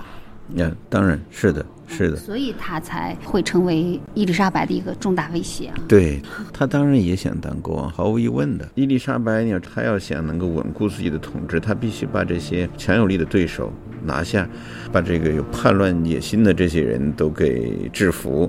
[0.53, 1.65] 那当然是的。
[1.93, 5.75] 是的，所以他才会成为伊丽莎白的一个重大威胁啊。
[5.89, 8.69] 对他当然也想当国王，毫无疑问的。
[8.77, 13.73] 伊丽莎白，你要他要想能够稳固自己的统治，他必须把这些强有力的对手
[14.05, 14.49] 拿下，
[14.93, 18.49] 把这个有叛乱野心的这些人都给制服。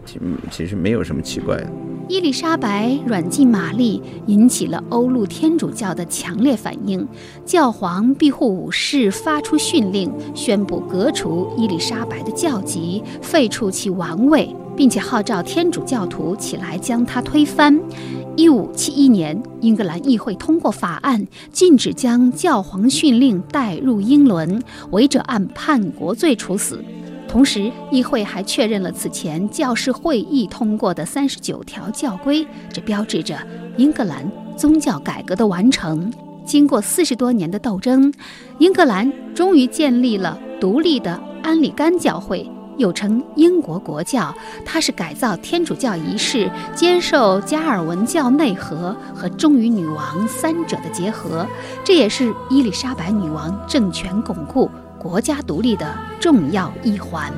[0.51, 1.67] 其实没有什么奇怪的。
[2.11, 7.07] 伊丽莎白软禁玛丽，引起了欧陆天主教的强烈反应。
[7.45, 13.01] 教皇庇护五世发出训令，宣布革除伊丽莎白的教籍。
[13.21, 17.79] 废除其王位，并且号召天主教徒起来将他推翻。
[18.35, 26.83] 一五七一年，英格兰议会通过法案，禁止将教皇训令带入英伦，违者按叛国罪处死。
[27.31, 33.37] 同时，议会还确认了此前教士会议通过的三十九条教规，这标志着
[33.77, 36.11] 英格兰宗教改革的完成。
[36.43, 38.13] 经过四十多年的斗争，
[38.57, 42.45] 英格兰终于建立了独立的安里甘教会。
[42.77, 44.33] 又称英国国教，
[44.65, 51.45] 它是改造天主教仪式、接受加尔文教内核和忠于女王三者的结合，
[51.83, 54.69] 这也是伊丽莎白女王政权巩固、
[55.01, 57.33] 国家独立的重要一环。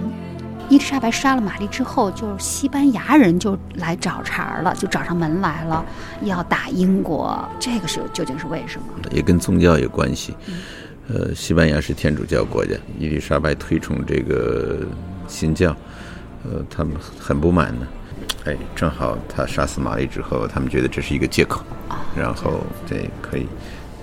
[0.68, 5.86] 伊丽莎白杀了玛丽之后，就是西班牙人就来找茬了，就找上门来了，
[6.24, 7.42] 要打英国。
[7.62, 8.88] 这个是究竟是为什么？
[9.12, 10.36] 也跟宗教有关系。
[11.08, 14.86] 呃，西班牙是天主教国家，伊丽莎白推崇这个。
[15.26, 15.74] 新教，
[16.44, 17.88] 呃，他们很不满呢。
[18.44, 21.64] 哎，正好他杀死玛丽之后，他们觉得这是一个借口，
[22.14, 23.48] 然后这可以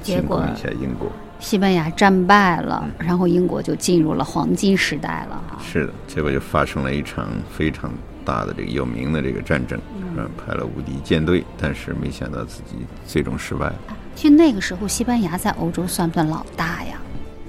[0.03, 1.13] 进攻一下英国。
[1.41, 5.43] 西班牙战败了，然后英国就进入了黄金时代了。
[5.63, 7.91] 是的，结果就发生了一场非常
[8.25, 9.81] 大的这个有名的这个战争，
[10.17, 12.77] 嗯，派了无敌舰队，但是没想到自己
[13.07, 13.73] 最终失败。
[14.15, 16.99] 其实那个时候，西班牙在欧洲算不算老大呀？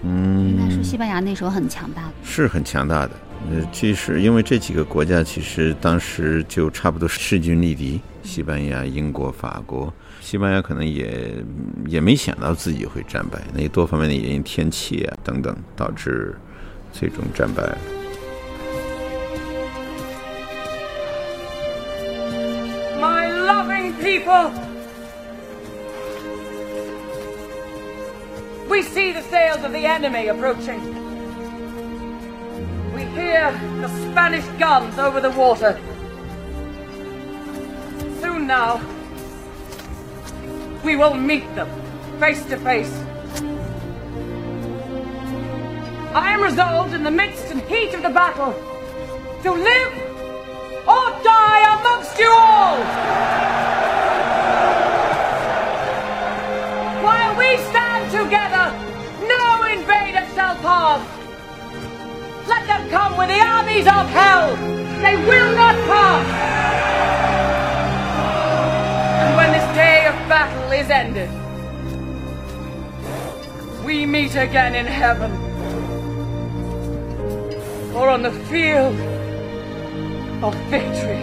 [0.03, 3.11] 嗯，应该说西班牙那时候很强大的，是很强大的。
[3.51, 9.93] 呃，其实因为这几个国家其实当时就差不多势均力敌，西班牙、英国、法国。
[10.20, 11.34] 西班牙可能也
[11.86, 16.34] 也没想到自己会战败，那多方面的原因，天气啊等等，导致
[16.92, 17.78] 最终战败了。
[23.00, 24.50] My loving people,
[28.68, 30.80] we see the sails of the enemy approaching.
[33.16, 33.50] hear
[33.80, 35.78] the Spanish guns over the water.
[38.20, 38.80] Soon now,
[40.83, 41.69] we will meet them
[42.19, 42.91] face to face.
[46.13, 48.53] I am resolved in the midst and heat of the battle
[49.43, 49.93] to live
[50.87, 52.77] or die amongst you all.
[57.05, 58.65] While we stand together,
[59.27, 61.01] no invader shall pass.
[62.47, 64.55] Let them come with the armies of hell.
[65.01, 66.60] They will not pass.
[70.31, 71.29] Battle is ended,
[73.85, 75.29] we meet again in heaven
[77.93, 78.95] or on the field
[80.41, 81.19] of victory.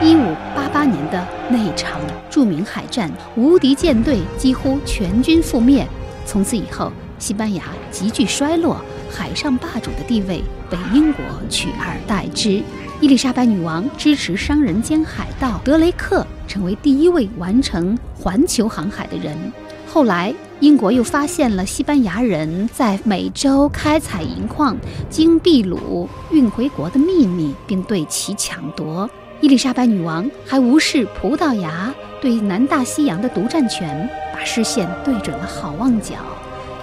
[0.00, 2.00] 一五八八年的那一场
[2.30, 5.86] 著名海战，无敌舰队几乎全军覆灭。
[6.24, 12.62] 从此以后，西班牙急剧衰落，海上霸主的地位被英国取而代之。
[13.02, 19.34] 伊丽莎白女王支持商人兼海盗德雷克，成为第一位完成环球航海的人。
[19.86, 24.76] 后来，英国又发现了西班牙人在美洲开采银矿，
[25.08, 29.08] 经秘鲁运回国的秘密，并对其抢夺。
[29.40, 36.16] 伊丽莎白女王还无视葡萄牙对南大西洋的独占权，把视线对准了好望角。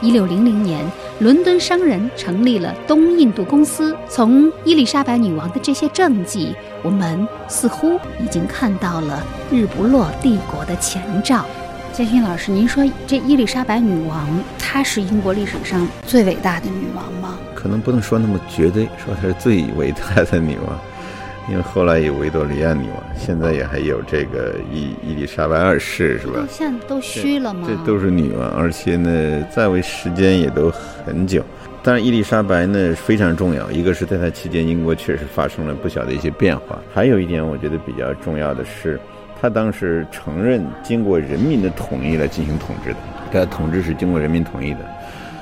[0.02, 0.86] 一六零零年，
[1.20, 3.96] 伦敦商人成立了东印度公司。
[4.08, 11.46] 从伊丽莎白女王的这些政绩，我们似乎已经看到了日不落帝国的前兆。
[11.92, 14.28] 建勋老师，您说这伊丽莎白女王，
[14.60, 17.40] 她是英国历史上最伟大的女王吗？
[17.56, 20.80] 可能不能说那么绝对，说她是最伟大的女王，
[21.50, 26.46] 因为后来有维多利亚女王，现在也还有这个伊伊丽莎白二世，是吧？
[26.50, 27.68] 现在都虚了吗？
[27.68, 30.70] 这都是女王，而且呢，在位时间也都
[31.06, 31.44] 很久。
[31.82, 36.80] 当然，伊丽莎白呢非常重要，一个是在她期间，英国确实发生了不小的一些变化。
[36.94, 39.00] 还有一点，我觉得比较重要的是。
[39.40, 42.98] 她当时承认经过人民的统一来进行统治的，
[43.32, 44.80] 他统治是经过人民同意的，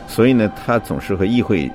[0.06, 1.72] 所以呢，她总是和议会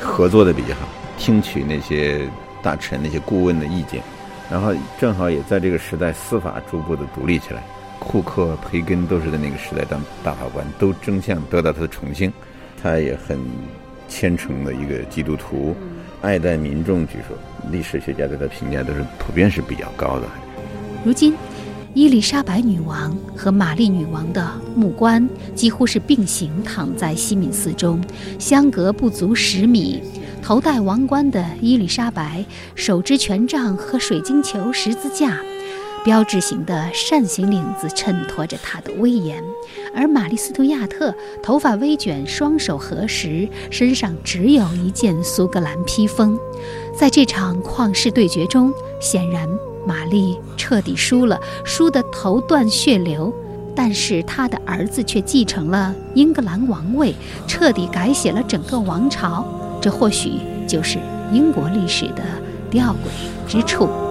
[0.00, 2.22] 合作的比较好，听取那些
[2.62, 4.02] 大臣、那些顾问的意见，
[4.50, 7.62] 然后正好也在这个时代，司法逐步的独立起来。
[7.98, 12.32] 库克、培根都是在那个时代当大法官，都争相得到他的宠幸。
[12.82, 13.38] 他也很
[14.08, 15.76] 虔诚的一个基督徒，
[16.22, 17.06] 爱戴民众。
[17.06, 17.36] 据说
[17.70, 20.26] 历史学家对他评价都是普遍是比较高的。
[21.04, 21.34] 如今。
[21.92, 28.00] 伊丽莎白女王和玛丽女王的木棺几乎是并行躺在西敏寺中，
[28.38, 30.00] 相隔不足十米。
[30.50, 35.38] 头戴王冠的伊丽莎白，手执权杖和水晶球十字架，
[36.04, 39.40] 标志性的扇形领子衬托着她的威严。
[39.94, 46.36] 而玛丽斯图亚特头发微卷，双手合十，身上只有一件苏格兰披风。
[46.98, 49.48] 在这场旷世对决中，显然。
[49.86, 53.32] 玛丽彻底输了，输得头断血流，
[53.72, 57.14] 但是她的儿子却继承了英格兰王位，
[57.46, 59.46] 彻底改写了整个王朝。
[59.80, 60.32] 这或许
[60.66, 60.98] 就是
[61.32, 62.22] 英国历史的
[62.70, 64.09] 吊诡之处。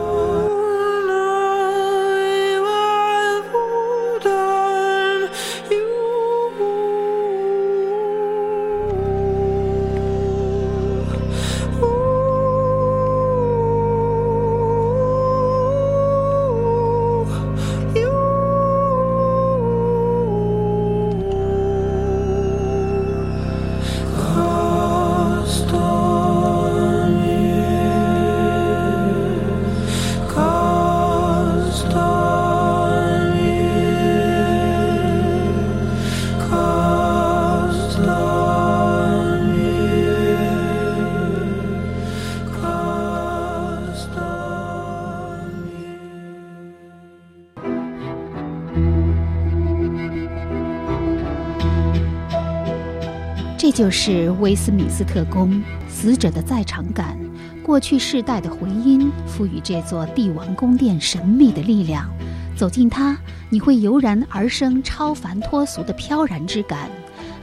[53.69, 57.15] 这就是威斯敏斯特宫死者的在场感，
[57.63, 62.09] 过去世代的回音，赋予这座帝王宫殿神秘的力量。
[62.57, 63.15] 走进它，
[63.47, 66.89] 你会油然而生超凡脱俗的飘然之感。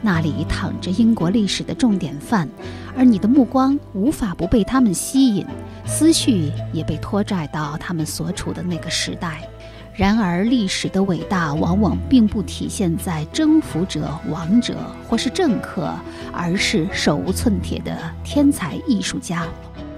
[0.02, 2.48] 那里躺着英国历史的重典范，
[2.96, 5.46] 而你的目光无法不被他们吸引，
[5.84, 9.48] 思绪也被拖拽到他们所处的那个时代。
[9.96, 14.76] 然而，历史的伟大往往并不体现在征服者、王者
[15.09, 15.90] 或是政客，
[16.35, 19.47] 而是手无寸铁的天才艺术家。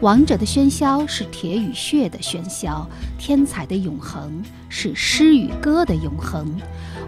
[0.00, 2.88] 王者的喧嚣是铁与血的喧嚣，
[3.18, 6.46] 天才的永恒是诗与歌的永恒。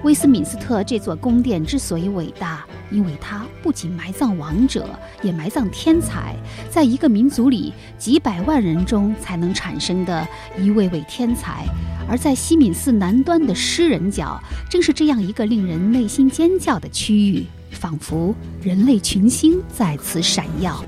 [0.03, 4.88] 威斯敏斯特这座宫殿之所以伟大，因为它不仅埋葬王者，
[5.22, 6.34] 也埋葬天才。
[6.70, 10.26] 在一个民族里，几百万人中才能产生的
[10.59, 11.66] 一位位天才，
[12.09, 14.40] 而在西敏寺南端的诗人角，
[14.70, 17.44] 正是这样一个令人内心尖叫的区域。
[17.70, 20.82] 仿佛人类群星在此闪耀。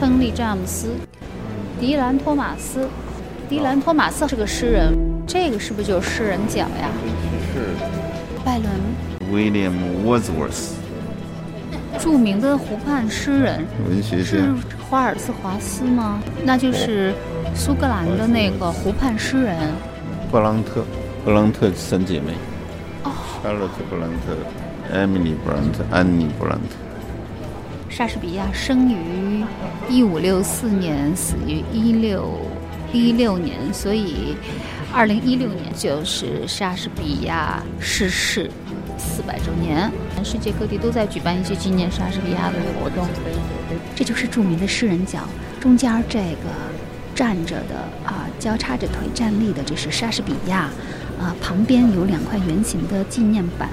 [0.00, 0.94] 亨利·詹姆斯、
[1.80, 2.88] 迪兰·托马斯。
[3.48, 4.96] 迪兰·托马斯是个诗人，
[5.26, 6.90] 这个是不是就是诗人角呀？
[7.52, 8.01] 是。
[8.44, 8.68] 拜伦。
[9.32, 9.72] William
[10.04, 10.72] Wordsworth。
[11.98, 13.64] 著名的湖畔诗人。
[13.88, 14.24] 文学家。
[14.24, 14.54] 是
[14.88, 16.20] 华尔兹·华斯吗？
[16.44, 17.14] 那就是
[17.54, 19.56] 苏格兰的那个湖畔诗人。
[20.30, 20.84] 布朗特，
[21.24, 22.32] 布朗特三姐妹。
[23.04, 23.10] 哦。
[23.42, 24.36] 查洛特·布朗特、
[24.92, 26.76] 艾米丽·布朗特、安妮·布朗特。
[27.88, 29.44] 莎士比亚生于
[29.88, 32.40] 一五六四年，死于一六。
[32.92, 34.36] 一六年，所以
[34.94, 38.50] 二零一六年就是莎士比亚逝世
[38.98, 43.08] 四百周年，全世界各地都在举办一些纪念莎士比亚的活动。
[43.96, 45.20] 这就是著名的诗人角，
[45.58, 46.50] 中间这个
[47.14, 50.68] 站着的啊，交叉着腿站立的，这是莎士比亚，
[51.18, 53.70] 啊，旁边有两块圆形的纪念板，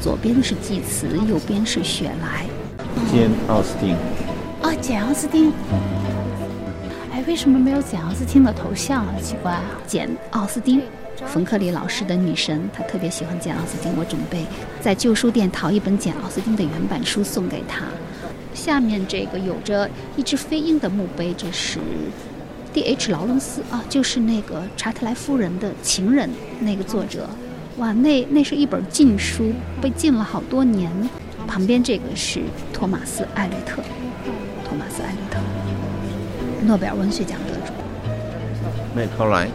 [0.00, 2.44] 左边是祭词，右边是雪莱。
[3.10, 3.96] 简·奥斯汀。
[4.60, 5.50] 啊，简·奥斯汀。
[7.26, 9.14] 为什么没有简·奥斯汀的头像啊？
[9.22, 9.62] 奇怪啊！
[9.86, 10.80] 简·奥斯汀，
[11.26, 13.92] 冯克里老师的女神，她特别喜欢简·奥斯汀。
[13.98, 14.44] 我准备
[14.80, 17.84] 在旧书店淘一本简·奥斯汀的原版书送给她。
[18.54, 21.78] 下面这个有着一只飞鹰的墓碑，这是
[22.72, 23.10] D.H.
[23.10, 27.28] 劳伦斯啊，就是那个查特莱夫人的情人那个作者。
[27.78, 30.90] 哇，那那是一本禁书，被禁了好多年。
[31.46, 32.42] 旁边这个是
[32.72, 33.82] 托马斯·艾略特，
[34.64, 35.57] 托马斯·艾略特。
[36.66, 37.72] 诺贝尔文学奖得主。
[38.94, 39.48] 麦考莱，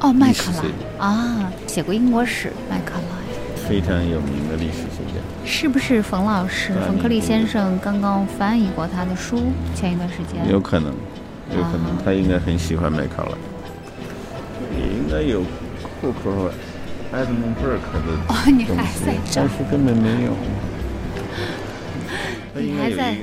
[0.00, 1.06] 哦，麦考莱。
[1.06, 3.68] 啊，写过英国史，麦考莱。
[3.68, 6.72] 非常有名的历史学家，是不是冯老师？
[6.86, 9.42] 冯克利先生刚刚翻译过他的书，
[9.74, 10.50] 前一段时间。
[10.50, 10.90] 有可能，
[11.54, 13.32] 有可能，他应该很喜欢麦考莱，
[14.74, 15.42] 也应该有
[16.00, 16.50] 库克和
[17.12, 20.32] 埃德蒙·伯克的哦，你还在但是根本没有。
[22.54, 23.16] 你还在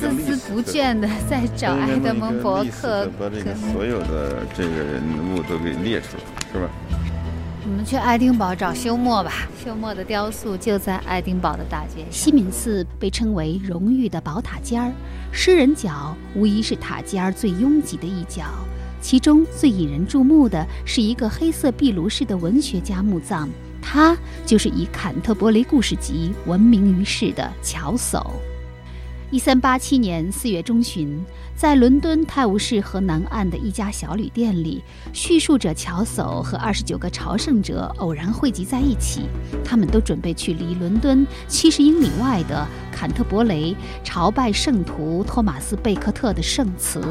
[0.00, 5.02] 孜孜不倦的 在找埃德蒙·伯克，把这个所有的这个人
[5.32, 6.70] 物都给列出来，是吧？
[7.64, 9.46] 我们去爱丁堡找休谟吧。
[9.62, 12.04] 休谟的雕塑就在爱丁堡的大街。
[12.10, 14.90] 西敏寺被称为荣誉的宝塔尖儿，
[15.32, 18.44] 诗人角无疑是塔尖儿最拥挤的一角。
[19.00, 23.48] 其中最引人注目的是一个黑色壁炉式的文学家墓葬，
[23.82, 28.24] 他就是以《坎特伯雷故事集》闻名于世的乔叟。
[29.30, 31.22] 一三八七年四月中旬，
[31.54, 39.26] 在伦敦泰晤士河南岸的一家小旅店里，叙述者乔叟和二十九个朝圣者偶然汇集在一起。
[39.62, 47.02] 他们都准备去离伦敦七十英里外的坎特伯雷朝拜圣徒托马斯·贝克特的圣祠。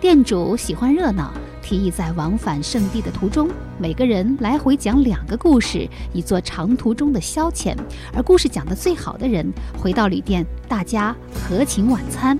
[0.00, 1.32] 店主喜欢热闹，
[1.66, 7.76] 提议在往返圣地的途中，每个人来回讲两个故事，以做长途中的消遣。
[8.14, 12.38] 而故事讲得最好的人，回到旅店，大家合请晚餐。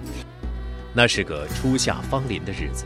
[0.95, 2.85] 那是个初夏芳林的日子，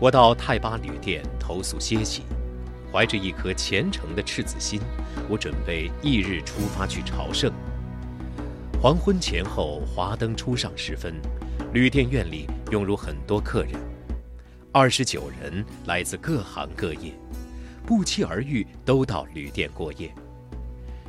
[0.00, 2.22] 我到泰巴旅店投宿歇息，
[2.92, 4.80] 怀着一颗虔诚的赤子心，
[5.28, 7.52] 我准备翌日出发去朝圣。
[8.82, 11.14] 黄昏前后，华灯初上时分，
[11.72, 13.74] 旅店院里涌入很多客人。
[14.80, 17.12] 二十九人来自各行各业，
[17.84, 20.08] 不期而遇，都到旅店过夜。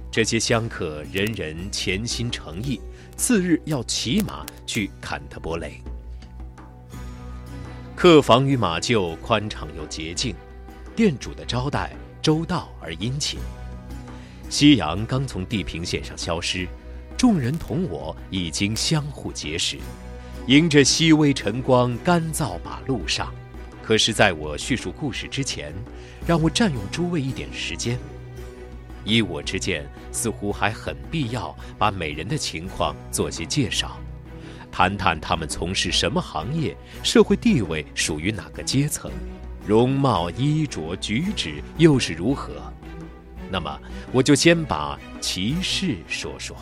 [0.09, 2.81] 这些香客人人潜心诚意，
[3.15, 5.79] 次日要骑马去坎特伯雷。
[7.95, 10.33] 客房与马厩宽敞又洁净，
[10.95, 13.39] 店主的招待周到而殷勤。
[14.49, 16.67] 夕阳刚从地平线上消失，
[17.15, 19.77] 众人同我已经相互结识，
[20.47, 23.31] 迎着熹微晨光，干燥马路上。
[23.89, 25.73] 可是，在我叙述故事之前，
[26.27, 27.97] 让我占用诸位一点时间。
[29.03, 33.99] 依我之见，似乎还很必要把每人的情况做些介绍，
[34.71, 39.11] 谈谈他们从事什么行业，社会地位属于哪个阶层，
[39.65, 42.71] 容貌、衣着、举止又是如何。
[43.49, 43.75] 那么，
[44.11, 46.55] 我就先把骑士说说。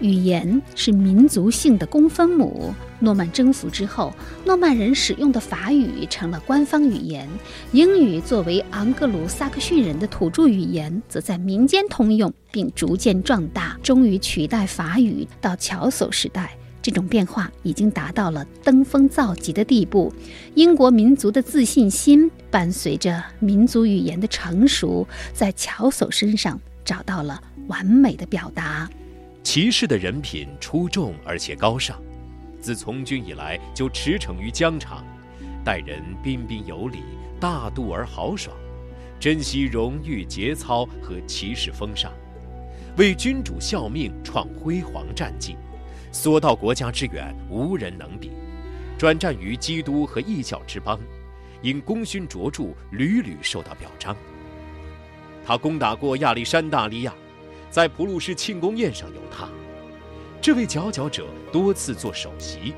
[0.00, 2.74] 语言是民族性的公分母。
[3.02, 4.12] 诺曼征服之后，
[4.44, 7.26] 诺曼人使用的法语成了官方语言，
[7.72, 15.26] 英语作为昂格鲁萨克逊人的土著语言，则在民间通用，并逐渐壮大，终于取代法语。
[15.40, 20.12] 到乔叟时代，这种变化已经达到了登峰造极的地步。
[20.54, 28.90] 英国民族的自信心伴随着民族语言的成熟，在乔叟身上找到了完美的表达。
[29.42, 32.00] 骑士的人品出众而且高尚，
[32.60, 35.04] 自从军以来就驰骋于疆场，
[35.64, 36.98] 待人彬彬有礼，
[37.40, 38.56] 大度而豪爽，
[39.18, 42.12] 珍惜荣誉节操和骑士风尚，
[42.96, 45.56] 为君主效命，创辉煌战绩，
[46.12, 48.30] 所到国家之远，无人能比。
[48.98, 51.00] 转战于基督和异教之邦，
[51.62, 54.14] 因功勋卓著，屡屡受到表彰。
[55.44, 57.14] 他攻打过亚历山大利亚，
[57.70, 59.48] 在普鲁士庆功宴上有他。
[60.42, 62.74] 这位佼佼者多次做首席，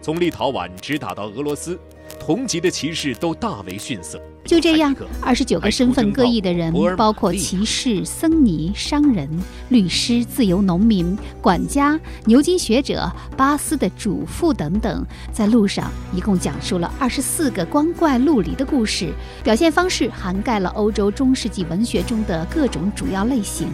[0.00, 1.78] 从立陶宛直打到俄罗斯，
[2.20, 4.22] 同级的骑士都大为逊色。
[4.44, 9.28] 就这样，二十九个身份各异的人，包括骑士、僧尼、商人、
[9.68, 19.12] 律师、自由农民、管家、牛津学者、巴斯的主妇等等，在路上一共讲述了二十四个光怪陆离的故事，
[19.44, 23.68] 表现方式涵盖了欧洲中世纪文学中的各种主要类型，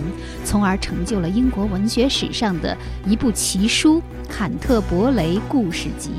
[0.45, 3.99] 从而成就了英国文学史上的一部奇书
[4.29, 6.11] 《坎特伯雷故事集》。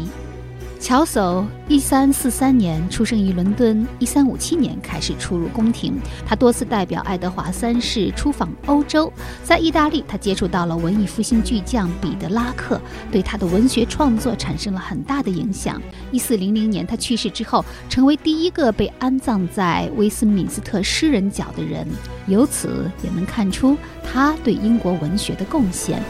[0.80, 6.00] 乔叟一三四三年出生于伦敦，一三五七年开始出入宫廷。
[6.26, 9.12] 他多次代表爱德华三世出访欧洲，
[9.44, 12.80] 在意大利，他接触到了文艺复兴巨匠彼得拉克，
[13.12, 15.82] 对他的文学创作产生了很大的影响。
[16.12, 21.86] 一四零零年他去世之后，成为第一个被安葬在威斯敏斯特诗人角的人。
[22.28, 26.02] 由此也能看出他对英国文学的贡献。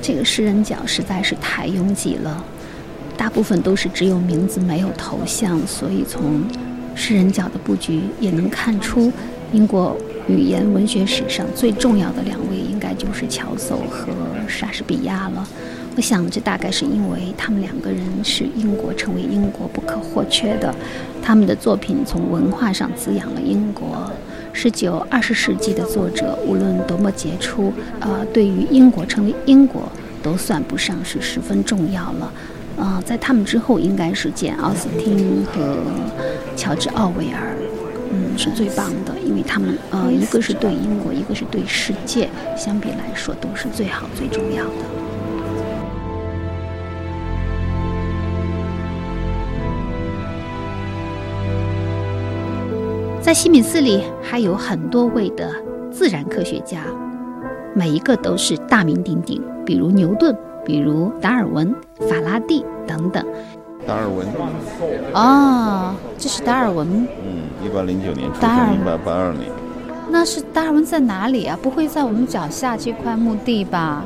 [0.00, 2.44] 这个诗人角实在是太拥挤了。
[3.16, 6.42] 大部分都是只有名字没有头像，所以从
[6.94, 9.12] 诗人角的布局也能看出，
[9.52, 9.96] 英国
[10.28, 14.12] 语言文学史上最重要的两位应该就是乔叟和
[14.48, 15.46] 莎士比亚了。
[15.94, 20.74] 我想这大概是因为他们两个人是英国成为英国不可或缺的，
[21.22, 24.10] 他们的作品从文化上滋养了英国。
[24.54, 29.82] 十九、二十世纪的作者无论多么杰出，呃，对于英国成为英国
[30.22, 32.32] 都算不上是十分重要了。
[32.76, 35.76] 呃，在他们之后，应该是简·奥斯汀和
[36.56, 37.54] 乔治·奥威尔，
[38.10, 44.70] 嗯，是最棒的，因为他们呃，一个是对英国，一个是对世界，相比来说都是最好、最重要的。
[53.20, 55.48] 在西敏寺里还有很多位的
[55.92, 56.82] 自然科学家，
[57.74, 60.36] 每一个都是大名鼎鼎，比如牛顿。
[60.64, 61.74] 比如达尔文、
[62.08, 63.24] 法拉第等等。
[63.86, 64.26] 达尔文。
[65.12, 66.86] 哦，这是达尔文。
[67.24, 69.50] 嗯，一八零九年出生，一八八二年。
[70.08, 71.58] 那是达尔文在哪里啊？
[71.60, 74.04] 不会在我们脚下这块墓地吧？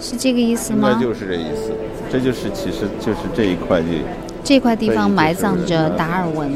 [0.00, 0.90] 是这个意思吗？
[0.90, 1.72] 应该就是这意思。
[2.10, 4.02] 这就是，其实就是这一块地。
[4.44, 6.50] 这块地方埋葬着达尔文。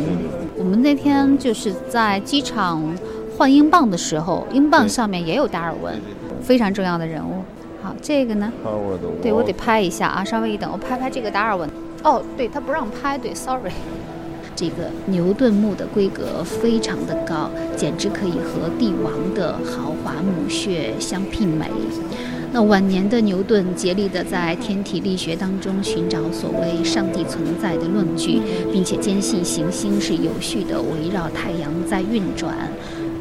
[0.57, 2.83] 我们那天就是在机场
[3.37, 5.95] 换英镑的时候，英镑上面也有达尔文，
[6.43, 7.43] 非常重要的人物。
[7.87, 8.53] 好，这个呢？
[9.23, 11.71] 对，我得拍一下啊，稍微一等，我拍拍这个达尔文。
[12.03, 13.71] 哦，对他不让拍，对，sorry。
[14.57, 21.71] 这个牛顿墓的规格非常的高，简直可以和帝王的豪华墓穴相媲美。
[22.51, 32.53] 那晚年的牛顿竭力的在天体力学当中寻找所谓上帝存在的论据，并且坚信行星是有序的围绕太阳在运转，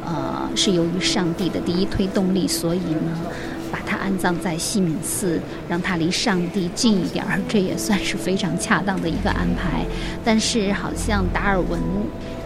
[0.04, 3.16] 呃，是由于上帝的第一推动力，所以呢。
[3.86, 9.86] 把他安葬在西敏寺，让他离上帝近一点儿，这也算是非常恰当的一个安排。
[10.24, 11.80] 但是，好像达尔文，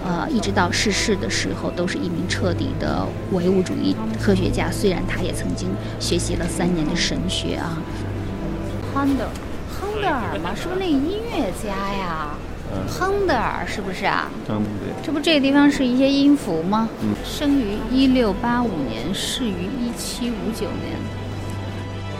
[0.06, 4.70] 呃，一直到逝世的时候，都是一名彻底的唯物主义科学家。
[4.70, 7.78] 虽然他也曾经学习了三年的神学啊。
[8.94, 9.30] 亨德，
[9.80, 10.52] 亨德尔吗？
[10.54, 12.36] 是不是那音乐家呀？
[12.88, 14.30] 亨德尔是不是啊？
[14.50, 14.62] 嗯，
[15.02, 16.90] 这不这个地方是一些音符吗？
[17.02, 17.16] 嗯。
[17.24, 21.00] 生于一六八五年，逝于一七五九年。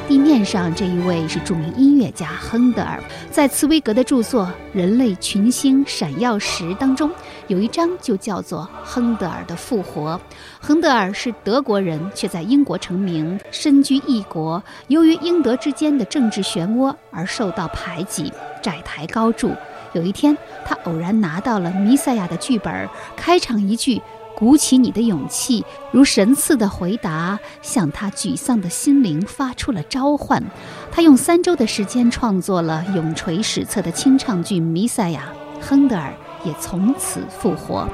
[0.10, 3.00] 地面上这一位是著名音乐家亨德尔，
[3.30, 4.44] 在茨威格的著作
[4.74, 7.12] 《人类群星闪耀时》当中，
[7.46, 10.20] 有一章就叫做《亨德尔的复活》。
[10.60, 18.34] 亨德尔是德国人，却在英国成名，身居异国，由于英德之间的政治漩涡而受到排挤，
[18.64, 19.52] 债台高筑。
[19.94, 20.36] 有一天，
[20.66, 24.02] 他偶然拿到了《弥赛亚》的剧本，开场一句。
[24.40, 30.42] 鼓起你的勇气，如神赐的回答，向他沮丧的心灵发出了召唤。
[30.90, 35.26] 他用三周的时间创作了永垂史册的清唱剧《弥赛亚》，
[35.62, 36.14] 亨德尔
[36.46, 37.86] 也从此复活。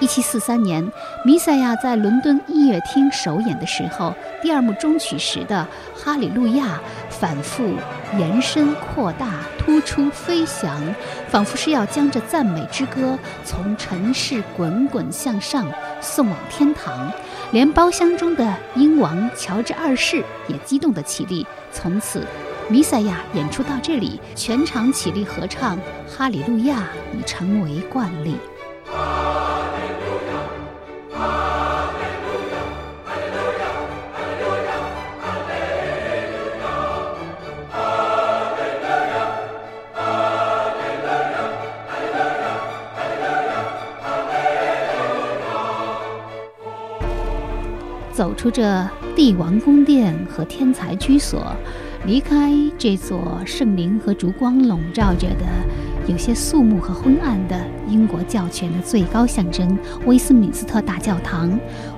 [0.00, 0.84] 一七四三年，
[1.24, 5.64] 《弥赛亚》在伦敦音乐厅首演的时候，第二幕中曲时的
[6.02, 6.80] 《哈利路亚》
[7.12, 7.74] 反复。
[8.18, 10.82] 延伸、扩大、突出、飞翔，
[11.28, 15.66] 仿佛是要将这赞美之歌从尘世滚滚向上
[16.00, 17.12] 送往天堂。
[17.52, 21.46] 连包厢中的英王乔治二世也激动得起立。
[21.72, 22.24] 从此，
[22.68, 25.76] 弥赛亚演出到这里，全场起立合唱
[26.08, 26.88] 《哈利路亚》
[27.18, 28.36] 已成为惯例。
[48.40, 51.54] 出这帝王宫殿和天才居所，
[52.06, 55.44] 离开这座圣灵和烛光笼罩着的、
[56.06, 59.76] 有些肃穆和昏暗的英国教权的最高象征——
[60.08, 61.50] 威斯敏斯特大教堂，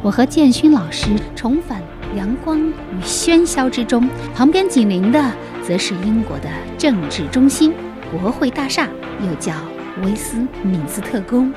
[0.03, 1.81] 我和建勋老师重返
[2.17, 4.09] 阳光与喧嚣之中。
[4.35, 5.33] 旁边紧邻的，
[5.63, 7.73] 则是英国的政治中心——
[8.11, 8.89] 国会大厦，
[9.25, 9.55] 又叫
[10.03, 11.53] 威斯敏斯特宫。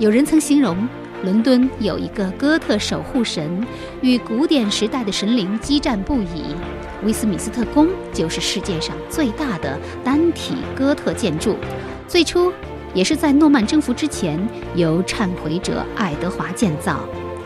[0.00, 0.76] 有人曾形容。
[1.22, 3.64] 伦敦有一个哥特守护神，
[4.00, 6.54] 与古典时代的神灵激战不已。
[7.04, 11.56] 威斯敏斯特宫就是世界上最大的单体哥特建筑，
[12.08, 12.52] 最初
[12.92, 14.38] 也是在诺曼征服之前
[14.74, 17.00] 由忏悔者爱德华建造。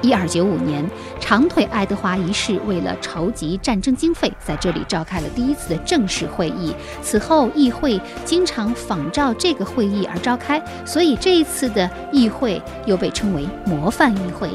[0.06, 0.88] 一二九五年，
[1.18, 6.72] 长腿爱德华一世为了筹集战争经费，在这里召开了第一次的正式会议。
[7.02, 14.48] 此后，议会经常仿照这个会议而召开，所以这一次的议会又被称为“模范议会”。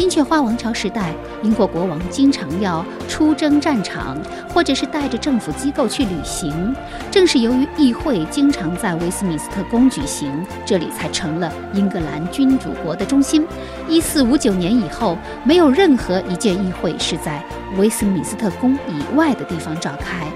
[0.00, 4.16] 金雀花王朝时代，英国国王经常要出征战场，
[4.48, 6.74] 或者是带着政府机构去旅行。
[7.10, 10.32] 正是由于议会经常在威斯敏斯特宫举行，
[10.64, 13.46] 这里才成了英格兰君主国的中心。
[13.90, 17.44] 一四五九年以后，没有任何一届议会是在
[17.76, 20.26] 威斯敏斯特宫以外的地方召开。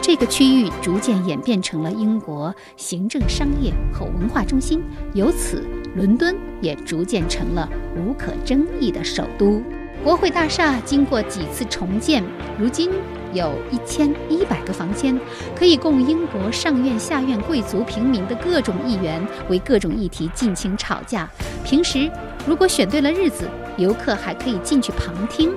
[0.00, 5.62] 这个区域逐渐演变成了英国行政、商业和文化中心，由此。
[5.96, 9.62] 伦敦也逐渐成了无可争议的首都。
[10.02, 12.24] 国会大厦经过几次重建，
[12.58, 12.90] 如今
[13.34, 15.18] 有一千一百个房间，
[15.54, 19.20] 可以供英国上院、下院、贵族、平民的各种议员
[19.50, 21.28] 为各种议题尽情吵架。
[21.64, 22.10] 平时，
[22.46, 25.50] 如果选对了日子，游客还可以进去旁听。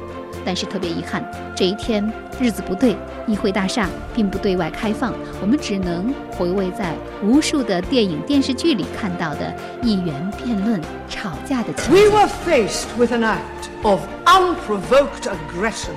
[0.45, 1.23] 但是特别遗憾，
[1.55, 2.03] 这一天
[2.39, 2.95] 日子不对，
[3.27, 15.95] 议会大厦并不对外开放，我们只能回味在无数的电影电视剧里看到的议员辩论、吵架的情 We were faced with an act of unprovoked aggression,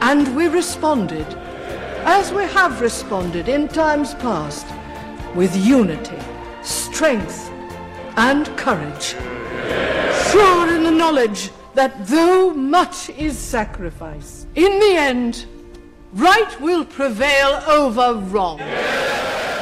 [0.00, 1.24] and we responded,
[2.04, 4.64] as we have responded in times past,
[5.34, 6.18] with unity,
[6.62, 7.50] strength,
[8.16, 9.14] and courage,
[10.30, 11.50] sure in the knowledge
[11.80, 15.46] that though much is sacrifice, in the end,
[16.14, 18.60] right will prevail over wrong.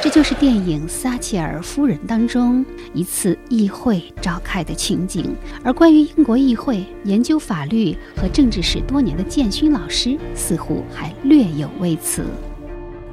[0.02, 5.32] 这就是电影《撒切尔夫人》当中一次议会召开的情景。
[5.62, 12.26] 而关于英国议会研究法律和政治史多年的建勋老师，似乎还略有微词。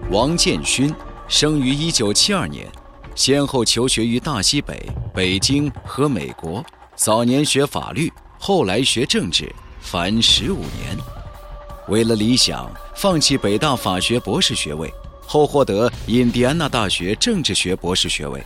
[0.09, 0.91] 王建勋
[1.27, 2.67] 生于1972年，
[3.13, 8.11] 先后求学于大西北、北京和美国，早年学法律。
[8.47, 10.95] 后来学政治，凡十五年，
[11.87, 14.87] 为了理想，放弃北大法学博士学位，
[15.25, 18.45] 后获得印第安纳大学政治学博士学位，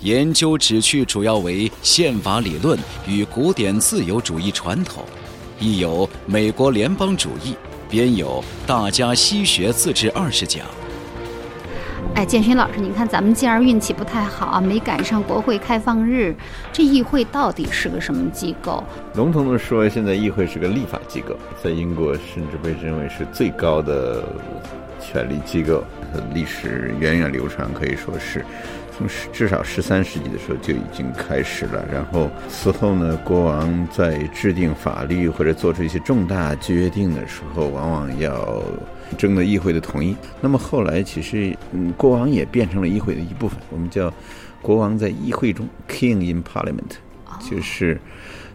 [0.00, 2.76] 研究旨趣主要为宪法理论
[3.06, 5.04] 与古典自由主义传统，
[5.60, 7.54] 亦有美国联邦主义，
[7.88, 10.66] 编有《大家西学自治二十讲》。
[12.14, 16.34] 哎，建勋老师，你看咱们今儿运气不太好啊，没赶上国会开放日。
[16.72, 18.82] 这议会到底是个什么机构？
[19.14, 24.22] 笼统的说，现在议会是个立法机构，在英国甚至被认为是最高的
[25.00, 25.82] 权力机构，
[26.34, 28.44] 历史源远流长，可以说是。
[28.98, 38.62] 从至少十三世纪的时候就已经开始了，然后此后呢，国王在制定法律或者做出一些重大决定的时候，往往要
[39.16, 40.16] 征得议会的同意。
[40.40, 44.12] 那么后来其实，嗯，国王也变成了议会的一部分，我们叫
[44.60, 46.98] 国王在议会中 （King in Parliament），
[47.50, 48.00] 就是。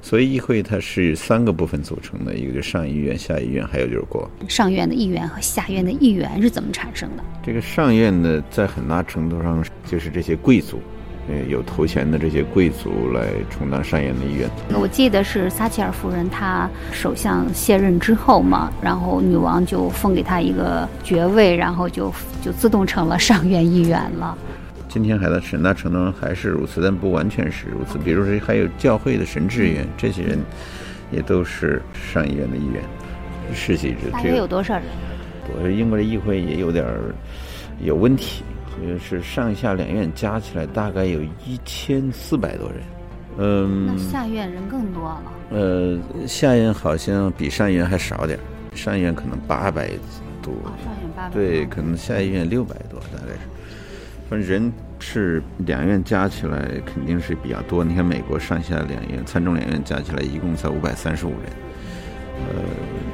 [0.01, 7.23] 所以议会它是三个部分组成的，一个就是上议院、下议院，还有就是国王上院的议员和下院的议员是怎么产生的？
[7.41, 10.79] 这个上院呢，在很大程度上就是这些贵族，
[11.27, 14.49] 呃，有头衔的这些贵族来充当上院的议员。
[14.79, 24.37] 我记得是撒切尔夫人她首相卸任之后嘛，然后女王就封给她一个爵位，然后就就自动成了上院议员了。
[24.87, 27.97] 今天还在很大程度上还是如此，但不完全是如此。
[27.97, 30.39] 比如说，还有教会的神职员，这些人
[31.11, 32.81] 也都是上议院的议员、
[33.53, 34.11] 世袭制。
[34.11, 34.83] 大约有多少人？
[35.61, 36.85] 我英国的议会也有点
[37.81, 38.41] 有问题，
[38.77, 42.77] 好像是上下两院加起来大概有一千四百多人。
[43.37, 45.23] 嗯，那下院人更多了。
[45.49, 48.37] 呃，下院好像比上院还少点
[48.73, 49.89] 上院可能八百
[50.41, 50.53] 多。
[50.83, 51.33] 上院八百。
[51.33, 53.39] 对，可能下议院六百多，大概是。
[54.29, 54.71] 反正人。
[54.97, 57.83] 是两院加起来肯定是比较多。
[57.83, 61.51] 你看美国上下两院、参众两院加起来一共才五百三十五人，
[62.47, 62.61] 呃，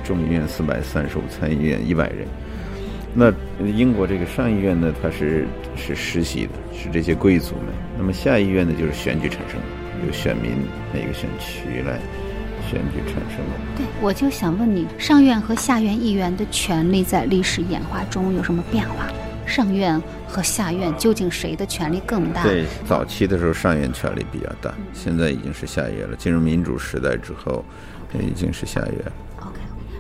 [0.04, 2.28] 众议院四百三十五，参议院一百人。
[3.14, 3.32] 那
[3.66, 5.46] 英国这个上议院呢，它是
[5.76, 7.66] 是实习的，是这些贵族们。
[7.98, 10.52] 那么下议院呢，就是选举产生的，由选民
[10.94, 12.00] 每个选区来
[12.70, 13.78] 选举产生的。
[13.78, 19.08] 对，我就想问你，上院和下院议员的权利在历史演化中有什么变化？
[19.46, 22.44] 上院和下院究竟谁的权力更大？
[22.44, 26.16] 对，早期的时候上院权力比较大，现在已经是下院了。
[26.16, 27.66] 进入民主时代之后，
[28.18, 29.12] 已经是下院。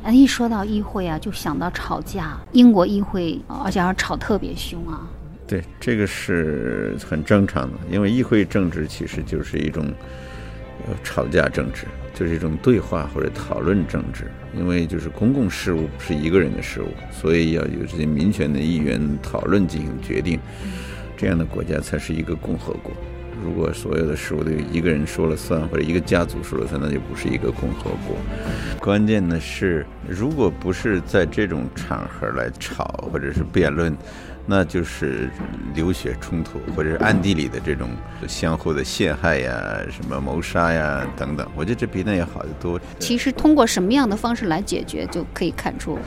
[0.09, 2.39] 一说到议会啊，就想到吵架。
[2.53, 5.07] 英国议会而且要吵特别凶啊。
[5.45, 9.85] 对，这个是很正常的，因为议会政治其实就是一种
[11.03, 14.31] 吵架政治，就是一种对话或者讨论政治。
[14.57, 20.39] 因为就是公共事务不是一个人的事务，所以要有这些民选的议员讨论进行决定，
[21.15, 22.91] 这样的国家才是一个共和国。
[23.43, 28.15] 如果所有的事物都一个人说了算，或者一个家族说了算，那就不是一个共和国。
[28.79, 33.95] 关键的是，如果不是在这种场合来吵或者是辩论。
[34.47, 35.29] 那就是
[35.75, 37.87] 流血冲突，或者是暗地里的这种
[38.27, 41.47] 相互的陷害呀、什么谋杀呀等等。
[41.55, 42.81] 我觉得这比那要好得多。
[42.97, 45.97] 其实通过什么样的方式来解决，就可以看出，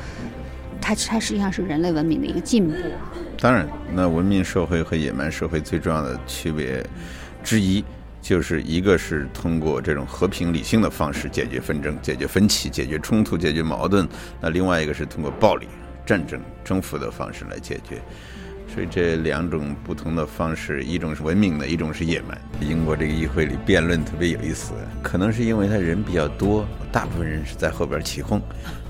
[0.81, 2.75] 它它实际上是人类文明的一个进步。
[3.39, 6.85] 当然，那文明社会和野蛮社会最重要的区别
[7.45, 7.85] 之一，
[8.21, 14.05] 就是一个是通过这种和平理性的方式解决纷争、解决分歧、解决冲突、解决矛盾；
[14.41, 15.69] 那另外一个是通过暴力。
[16.07, 17.97] 战争、征服的方式来解决，
[18.69, 22.39] 所以这两种不同的方式，一种是文明的，一种是野蛮。
[22.61, 28.39] 英国这个议会里辩论特别有意思，可能是因为他人比较多，大部分人是在后边起哄，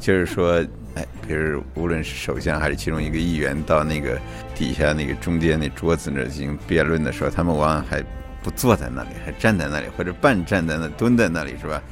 [0.01, 0.55] 就是说，
[0.97, 4.21] 哎，比如无论是首相还是其中一个议员到那个
[4.53, 8.03] 底下那个中间那桌子那进行辩论的时候，他们往往还
[8.45, 11.83] 不坐在那里，还站在那里，或者半站在那，蹲在那里，是吧？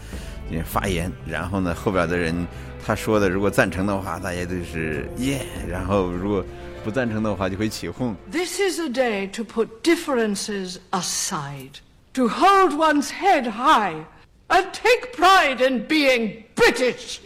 [0.50, 2.46] 你发言，然后呢，后边的人。
[2.84, 5.38] 他说的，如果赞成的话，大家都是耶；
[5.68, 6.44] 然后如果
[6.82, 8.12] 不赞成的话，就会起哄。
[8.28, 11.78] This is a day to put differences aside,
[12.14, 14.04] to hold one's head high,
[14.48, 17.18] and take pride in being British.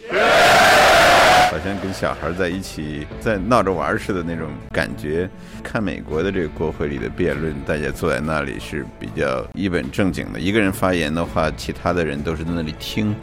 [1.49, 5.29] 好像跟小孩在一起在闹着玩似的那种感觉。
[5.63, 10.39] 看美国的这个国会里的辩论，大家坐在那里是比较一本正经的。
[10.39, 13.15] 一个人发言的话，其他的人都是在那里听。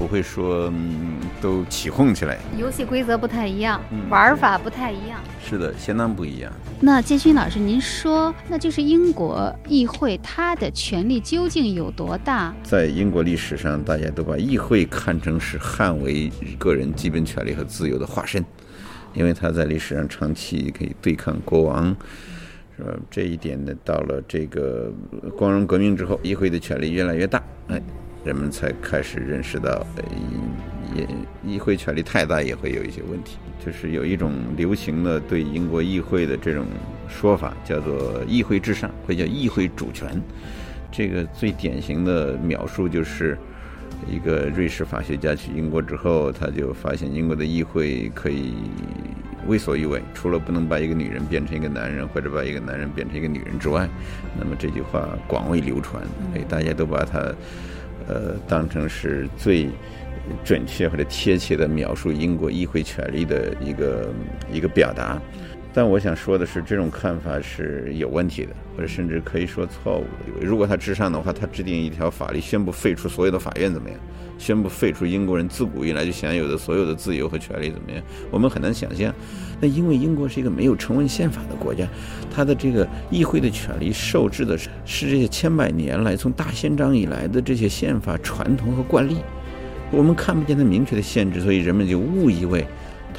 [0.00, 3.78] 不会说嗯都起哄起来，游戏规则不太一样，
[4.08, 6.50] 玩法不太一样，是的，相当不一样。
[6.80, 12.54] 那建勋老师，您说，那就是英国议会它的权力究竟有多大？
[12.62, 18.42] 在英国历史上，大家都把议会看成是捍卫个人基本权利和自由的化身，
[19.12, 21.94] 因为它在历史上长期可以对抗国王，
[22.78, 22.94] 是吧？
[23.10, 24.90] 这一点呢，到了这个
[25.36, 27.78] 光荣革命之后，议会的权力越来越大，哎。
[28.24, 29.86] 人们才开始认识到，
[30.94, 31.06] 也
[31.42, 33.38] 议会权力太大也会有一些问题。
[33.64, 36.66] 就是有一种流行的对英国议会的这种
[37.08, 40.20] 说法，叫做“议会至上”或叫“议会主权”。
[40.92, 43.38] 这个最典型的描述就是，
[44.10, 48.54] 一个瑞士法学家去英国之后，他就发现英国的议会可以
[49.46, 53.88] 为所欲为，除了不能把一个女人变成一个男人，或者把一个男人变成一个女人之外，
[54.38, 56.02] 那么这句话广为流传，
[56.34, 57.32] 哎，大家都把它。
[58.10, 59.68] 呃，当成是最
[60.42, 64.12] 准确或者贴切的描述英国议会权力的一个
[64.52, 65.20] 一个表达，
[65.72, 68.50] 但我想说的是，这种看法是有问题的，
[68.80, 70.04] 或者甚至可以说错误
[70.40, 70.46] 的。
[70.46, 73.98] 如果他至上的话，他制定一条法律，宣布废除所有的法院怎么样？
[74.38, 78.02] 宣布废除英国人自古以来就享有的所有的自由和权利怎么样？
[78.30, 79.14] 我们很难想象。
[79.60, 81.86] 那因为英国是一个没有成文宪法的国家，
[82.34, 89.18] 他的这个议会的权利受制的是是这些千百年来从大宪章以来的这些宪法传统和惯例，
[89.90, 92.66] 我们看不见它明确的限制，所以人们就误以为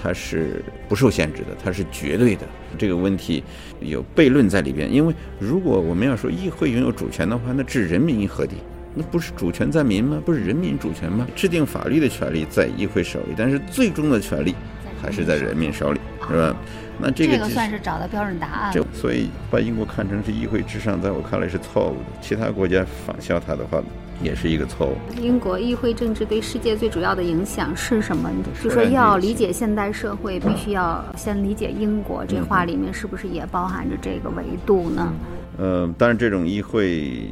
[0.02, 2.48] 它是不受限制的，它是绝对的。
[2.78, 3.44] 这个问题
[3.80, 8.56] 有悖论在里边，因为如果我们要说议会拥有主权的话，那置人民于何地？
[8.94, 10.22] 那不是主权在民吗？
[10.26, 11.28] 不是人民主权吗？
[11.36, 14.56] 制定法律的权利在议会手里，但是最终的权利
[15.02, 16.00] 还是在人民手里。
[16.28, 16.56] 是吧？
[17.00, 18.88] 那这个这个算是找到标准答案了。
[18.94, 22.06] 所以把英国看成是议会至上，在我看来是错误的。
[22.22, 23.82] 其他国家仿效它的话，
[24.24, 24.96] 也是一个错误。
[25.22, 28.30] 英国议会政治对世界最主要的影响是什么？
[28.64, 32.26] 就说要理解现代社会，必须要先理解英国。
[32.26, 35.14] 这话里面是不是也包含着这个维度呢？
[35.58, 37.30] 呃，当然，这种议会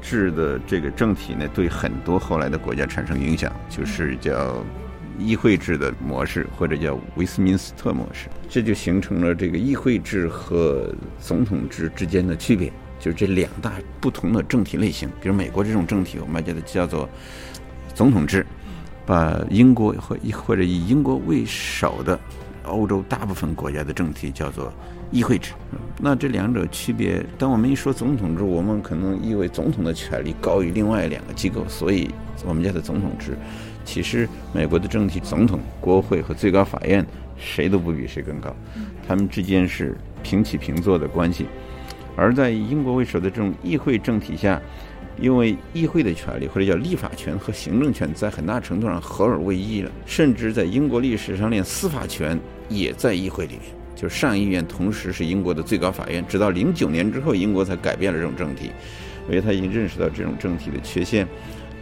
[0.00, 4.54] 制的这个政体呢，对很多后来的国家产生影响，就是叫。
[5.18, 15.08] 议会制的模式，或者叫威斯敏斯特模式，这就形成了这个议会制和总统制之间的区别，就是这两大不同的政体类型。
[15.20, 17.08] 比如美国这种政体，我们叫它叫做
[17.94, 18.44] 总统制，
[19.04, 22.18] 把英国或或者以英国为首的
[22.64, 24.72] 欧洲大部分国家的政体叫做
[25.10, 25.52] 议会制。
[25.98, 32.10] 那这两者区别，当我们一说总统制，我们可能以为总统的权力高于另外两个机构，所以
[32.44, 33.36] 我们叫它总统制。
[33.84, 37.06] 其实美国的政体，总统、国会和最高法院
[37.38, 38.54] 谁都不比谁更高，
[39.06, 41.46] 他们之间是平起平坐的关系。
[42.16, 44.60] 而在英国为首的这种议会政体下，
[45.20, 52.38] 因为议会的权利或者叫立法权和行政权在很大程度上合二为一了，甚至在英国历史上连司法权
[52.68, 53.62] 也在议会里面，
[53.94, 56.24] 就上议院同时是英国的最高法院。
[56.26, 58.70] 直到零九年之后，英国才改变了这种政体，
[59.28, 61.26] 因为他已经认识到这种政体的缺陷，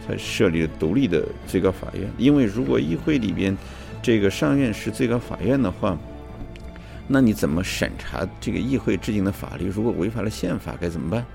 [0.05, 2.09] 才设立了独立的最高法院。
[2.17, 3.57] 因为如果议会里边
[4.01, 5.97] 这个上院是最高法院的话，
[7.07, 9.67] 那你怎么审查这个议会制定的法律？
[9.67, 11.25] 如果违反了宪法该怎么办？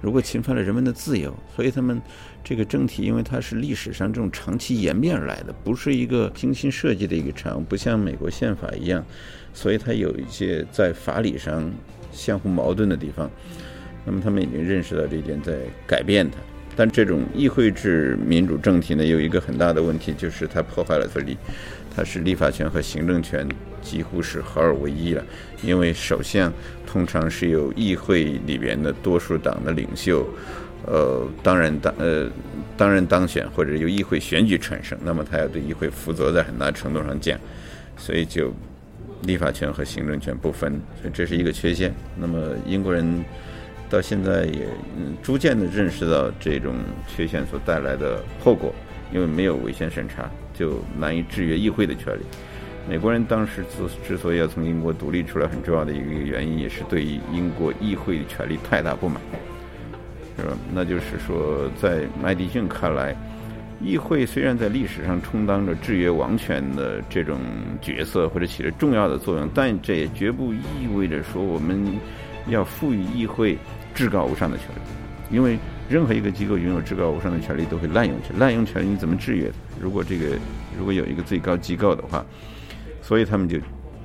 [0.00, 2.00] 如果侵犯了人们的自由，所以他们
[2.44, 9.04] 这个政体，因为它是历史上这种长期演变而来的，不是一个精心设计的一个产物，不像美国宪法一样，
[9.52, 11.68] 所以它有一些在法理上
[12.12, 13.28] 相互矛盾的地方。
[14.04, 16.36] 那么他们已经认识到这一点，在改变它。
[16.76, 21.36] 但这种议会制民主政体呢，有一个很大的问题，就是它破坏了它立，
[21.92, 23.44] 它是立法权和行政权
[23.82, 25.24] 几乎是合二为一了。
[25.62, 26.52] 因为首相
[26.86, 30.26] 通常是由议会里边的多数党的领袖，
[30.86, 32.30] 呃，当然当呃
[32.76, 37.38] 当然当选或者由议会选举产生，那么他要对议会负责，在很大程度上讲，
[37.96, 38.52] 所以就
[39.22, 41.94] 立法权和行政权不分，所以这是一个缺陷。
[42.16, 43.24] 那么英国人。
[43.90, 44.68] 到现在也
[45.22, 46.74] 逐渐的认识到这种
[47.06, 48.70] 缺陷所带来的后果，
[49.10, 52.20] 因为没有违宪审查，就难以制约议会的权利。
[52.88, 59.20] 美国人当时之之所以要从英国独立出来，很重要的一个原因，也是对英国议会的权力太大不满，
[60.38, 60.56] 是吧？
[60.72, 63.14] 那就是说，在麦迪逊看来，
[63.80, 67.38] 议会虽然在历史上充当着制约王权的这种
[67.82, 71.86] 角色，或者起着重要的作用，但这也绝不意味着说我们
[72.48, 73.58] 要赋予议会。
[73.94, 75.58] 至高无上的权利，因为
[75.88, 78.38] 任何一个机构拥有至高无上的权利，都会滥用权。
[78.38, 79.50] 滥用权利你怎么制约？
[79.80, 80.38] 如果这个
[80.78, 82.24] 如果有一个最高机构的话，
[83.08, 83.58] 所以他们就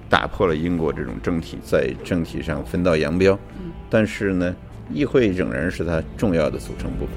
[0.09, 3.37] 打破了英国这种政体，在政体上分道扬镳。
[3.89, 4.55] 但是呢，
[4.93, 7.15] 议会仍然是它重要的组成部分。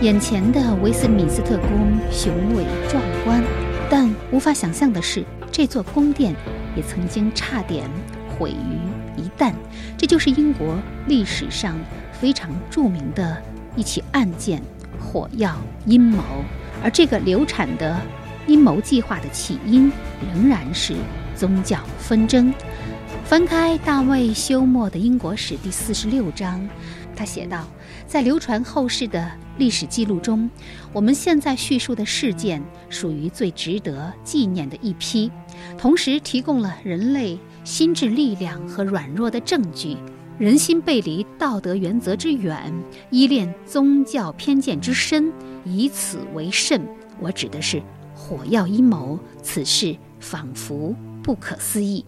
[0.00, 3.44] 眼前的威斯敏斯特宫雄伟壮观，
[3.90, 6.34] 但无法想象的是，这座宫殿
[6.74, 7.86] 也曾经差点
[8.30, 9.20] 毁于。
[9.20, 9.52] 一旦，
[9.98, 11.76] 这就是英国历史上
[12.10, 13.36] 非常著名的
[13.76, 14.62] 一起案件——
[14.98, 16.22] 火药阴谋。
[16.82, 18.00] 而这个流产的
[18.46, 19.90] 阴谋计划的起因，
[20.32, 20.94] 仍然是
[21.34, 22.52] 宗教纷争。
[23.24, 26.68] 翻开大卫休谟的《英国史》第四十六章，
[27.16, 27.66] 他写道
[28.06, 30.48] ：“在流传后世的历史记录中，
[30.92, 35.30] 我们现在叙述的事件属于最值得纪念的一批，
[35.78, 39.96] 同时提供了人类。”心智力量和软弱的证据，
[40.38, 42.70] 人心背离道德原则之远，
[43.08, 45.32] 依恋宗教偏见之深，
[45.64, 46.86] 以此为甚。
[47.18, 47.82] 我指的是
[48.26, 52.02] 火药阴谋，此事仿佛不可思议。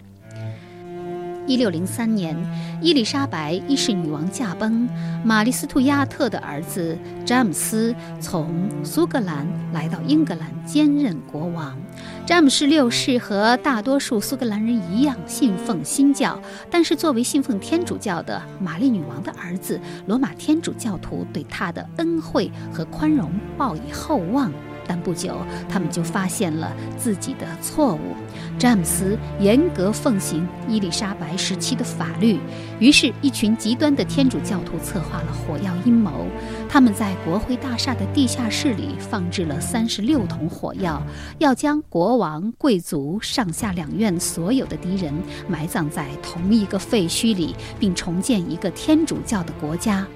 [1.46, 2.34] 一六零三年，
[2.80, 4.88] 伊丽莎白一世女王驾崩，
[5.22, 6.96] 玛丽斯图亚特的儿子
[7.26, 8.50] 詹姆斯从
[8.82, 11.76] 苏格兰来到英格兰兼任国王。
[12.24, 16.40] 詹姆士六世和大多数苏格兰人一样信奉新教，
[16.70, 24.50] 但是作为信奉天主教的玛丽女王的儿子，罗马天主教徒对他的恩惠和宽容抱以厚望。
[24.86, 25.36] 但不久，
[25.68, 28.14] 他们就发现了自己的错误。
[28.58, 32.38] 詹姆斯严格奉行伊丽莎白时期的法律，
[32.78, 36.26] 于是，一群极端的天主教徒策划了火药阴谋。
[36.68, 41.02] 他们在国会大厦的地下室里放置了三十六桶火药，
[41.38, 45.12] 要将国王、贵族、上下两院所有的敌人
[45.48, 50.06] 埋葬在同一个废墟里，并重建一个天主教的国家。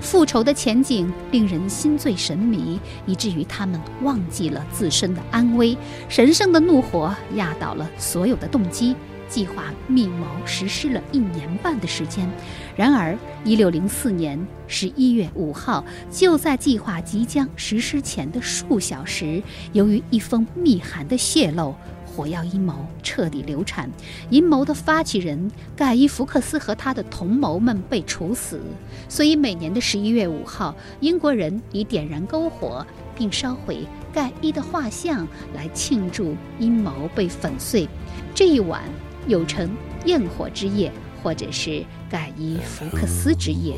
[0.00, 5.76] 复仇的前景令人心醉神迷，以至于他们忘记了自身的安危。
[6.08, 8.96] 神圣的怒火压倒了所有的动机。
[9.28, 12.28] 计划密谋实施了一年半的时间，
[12.74, 14.36] 然而，一六零四年
[14.66, 19.40] 十一月五号，就在计划即将实施前的数小时，
[19.72, 21.72] 由于一封密函的泄露。
[22.14, 23.90] 火药阴谋彻底流产，
[24.30, 28.60] 阴谋的发起人盖伊·福克斯和他的同谋们被处死。
[29.08, 32.84] 所以每年的十一月五号，英国人以点燃篝火
[33.14, 37.88] 并烧毁盖伊的画像来庆祝阴谋被粉碎。
[38.34, 38.82] 这一晚
[39.26, 39.70] 又称
[40.04, 40.90] 焰火之夜，
[41.22, 43.74] 或者是盖伊·福克斯之夜。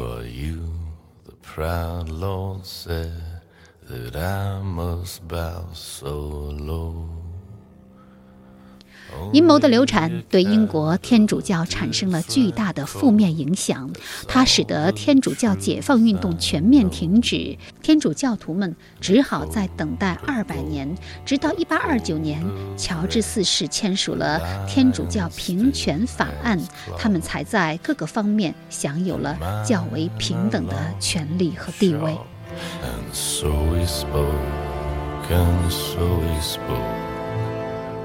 [9.33, 13.91] 阴谋的流产对英国天主教产生了巨大的负面影响，
[14.29, 20.95] 它使得天主教解放运动全面停止，天主教徒们只好再等待二百年，
[21.25, 22.45] 直到一八二九年，
[22.77, 26.61] 乔治四世签署了天主教平权法案，
[26.99, 32.17] 他们才在各个方面享有了较为平等的权利和地位。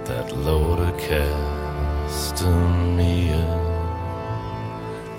[0.07, 2.45] that Lord cast
[2.97, 3.33] me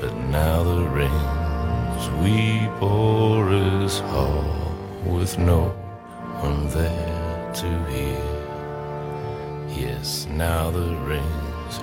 [0.03, 4.43] But now the rains we pour is hall
[5.05, 5.69] with no
[6.41, 8.33] one there to hear.
[9.69, 11.73] Yes, now the rains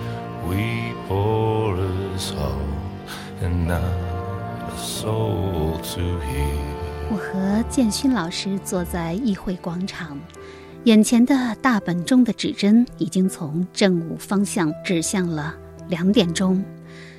[0.47, 1.79] we pour
[2.15, 2.61] is hall
[3.41, 6.81] and not a soul to hear.
[7.11, 10.21] 我和建勋老师坐在议会广场。
[10.86, 15.56] 眼前的大本钟的指针已经从正午方向指向了
[15.90, 16.64] 两点钟。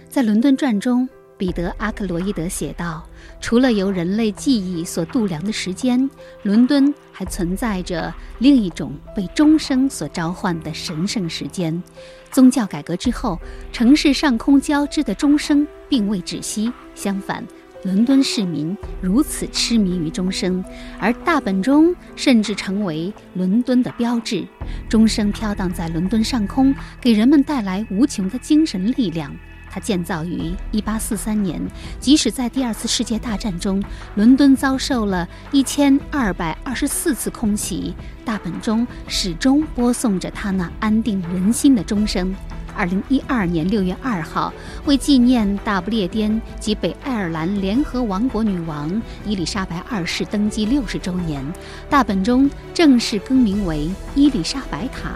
[0.09, 3.05] 在《伦敦传》中，彼得·阿克罗伊德写道
[3.43, 6.09] ：“除了由人类记忆所度量的时间，
[6.45, 11.83] 伦敦还存在着另一种被钟声所召唤的神圣时间。
[12.31, 13.37] 宗教改革之后，
[13.73, 17.45] 城市上空交织的钟声并未止息，相反。”
[17.87, 20.63] 伦敦市民如此痴迷于钟声，
[20.99, 24.45] 而大本钟甚至成为伦敦的标志。
[24.89, 29.33] 钟声飘荡在伦敦上空，给人们带来无穷的精神力量。
[29.71, 31.63] 它建造于1843年，
[32.01, 33.81] 即使在第二次世界大战中，
[34.17, 42.35] 伦敦遭受了一千二百二十四次空袭，大本钟始终播送着它那安定人心的钟声。
[42.77, 44.53] 二零一二年六月二号，
[44.85, 51.43] 为纪念大不列颠及北爱尔兰联合王国女王伊丽莎白二世登基六十周年，
[51.89, 55.13] 大本钟正式更名为伊丽莎白塔。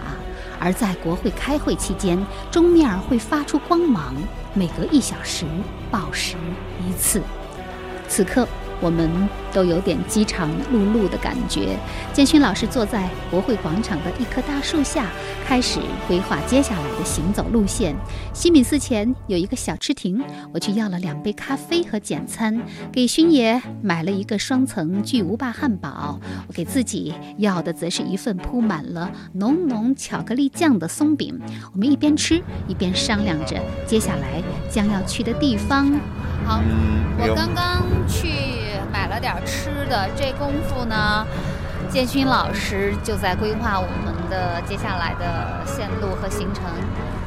[0.59, 4.15] 而在国会开会期间，钟面会发出光芒，
[4.53, 5.45] 每隔一小时
[5.89, 6.35] 报时
[6.87, 7.21] 一次。
[8.07, 8.47] 此刻。
[8.81, 9.09] 我们
[9.53, 11.77] 都有点饥肠辘辘的感觉。
[12.11, 15.05] 建勋老师坐在国会广场的一棵大树下，
[15.45, 17.95] 开始规划接下来的行走路线。
[18.33, 20.21] 西敏寺前有一个小吃亭，
[20.53, 22.59] 我去要了两杯咖啡和简餐，
[22.91, 26.19] 给勋爷买了一个双层巨无霸汉堡。
[26.47, 31.39] 我给自己要的则是一份铺满了浓浓巧克力酱的松饼。
[31.73, 33.55] 我们一边吃一边商量着
[33.85, 35.91] 接下来将要去的地方。
[36.43, 36.59] 好，
[37.19, 38.40] 我刚刚去。
[38.91, 41.25] 买了点吃的，这功夫呢，
[41.89, 46.63] 建勋老师就在规划我们的接下来的线路和行程。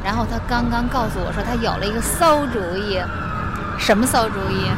[0.04, 3.00] 然后他刚刚告诉我说，他有了一个馊主意。
[3.76, 4.70] 什么馊主意？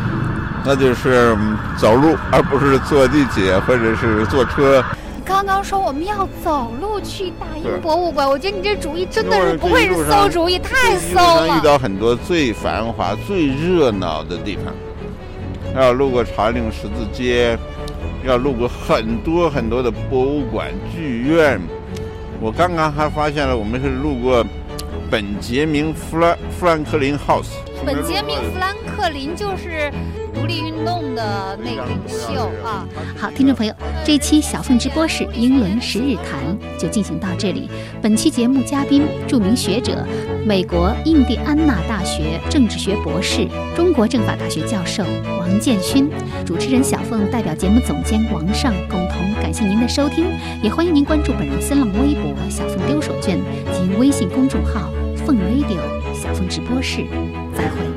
[0.65, 1.37] 那就是
[1.77, 4.83] 走路，而不是坐地铁或者是坐车。
[5.25, 11.59] 刚刚说我们要走路去大英博物馆，我觉得你这主意真的是不会是馊主意，太馊了。
[11.59, 14.73] 遇到很多最繁华、最热闹的地方。
[15.77, 17.57] 要路过茶陵十字街，
[18.25, 21.61] 要路过很多很多的博物馆、剧院。
[22.41, 24.45] 我刚刚还发现了，我们是路过
[25.11, 27.51] 本杰明·富兰富兰克林 House。
[27.85, 29.93] 本杰明·富兰克林就是。
[30.37, 32.87] 独立运动的那领袖啊！
[33.17, 33.75] 好，听众朋友，
[34.05, 37.71] 这期小凤直播室英伦十日谈就进行到这里。
[38.03, 40.07] 本期节目嘉宾，著名学者、
[40.45, 45.03] 美国印第安纳大学政治学博士、中国政法大学教授
[45.39, 46.07] 王建勋。
[46.45, 50.27] 主持人小凤代表节目总监王尚共同感谢您的收听，
[50.63, 53.39] 也欢迎您关注本人新浪微博“小凤丢手绢”
[53.73, 54.93] 及微信公众号
[55.25, 55.81] “凤 radio
[56.13, 57.07] 小凤直播室”。
[57.57, 57.96] 再会。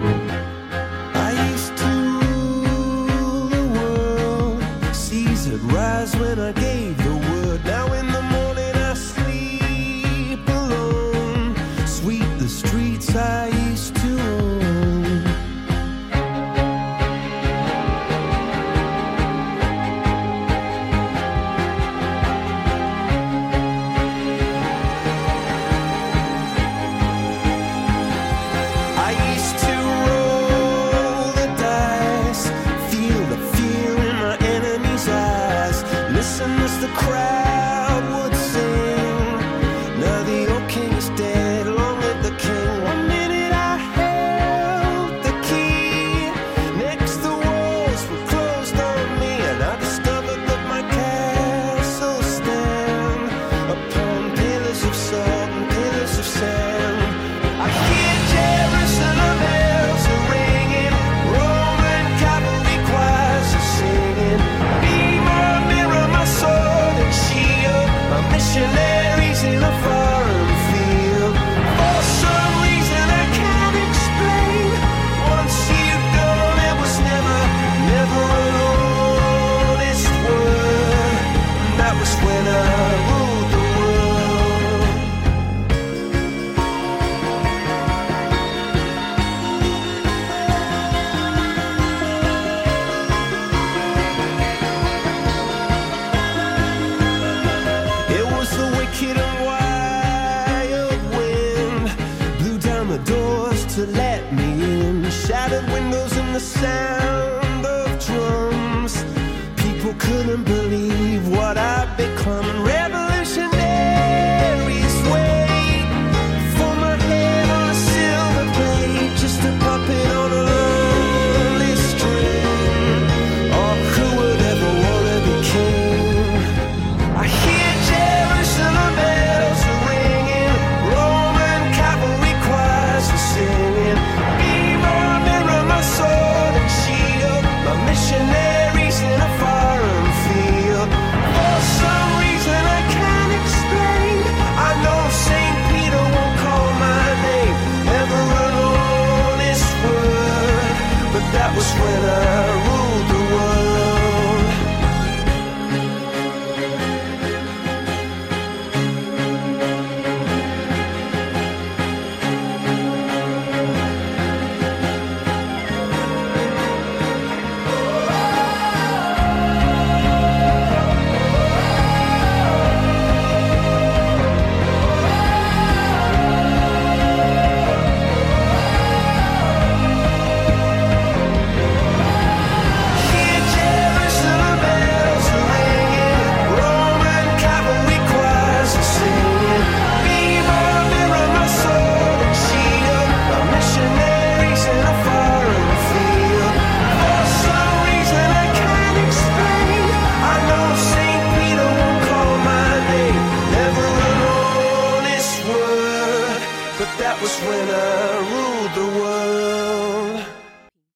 [6.10, 7.09] Rise when I gave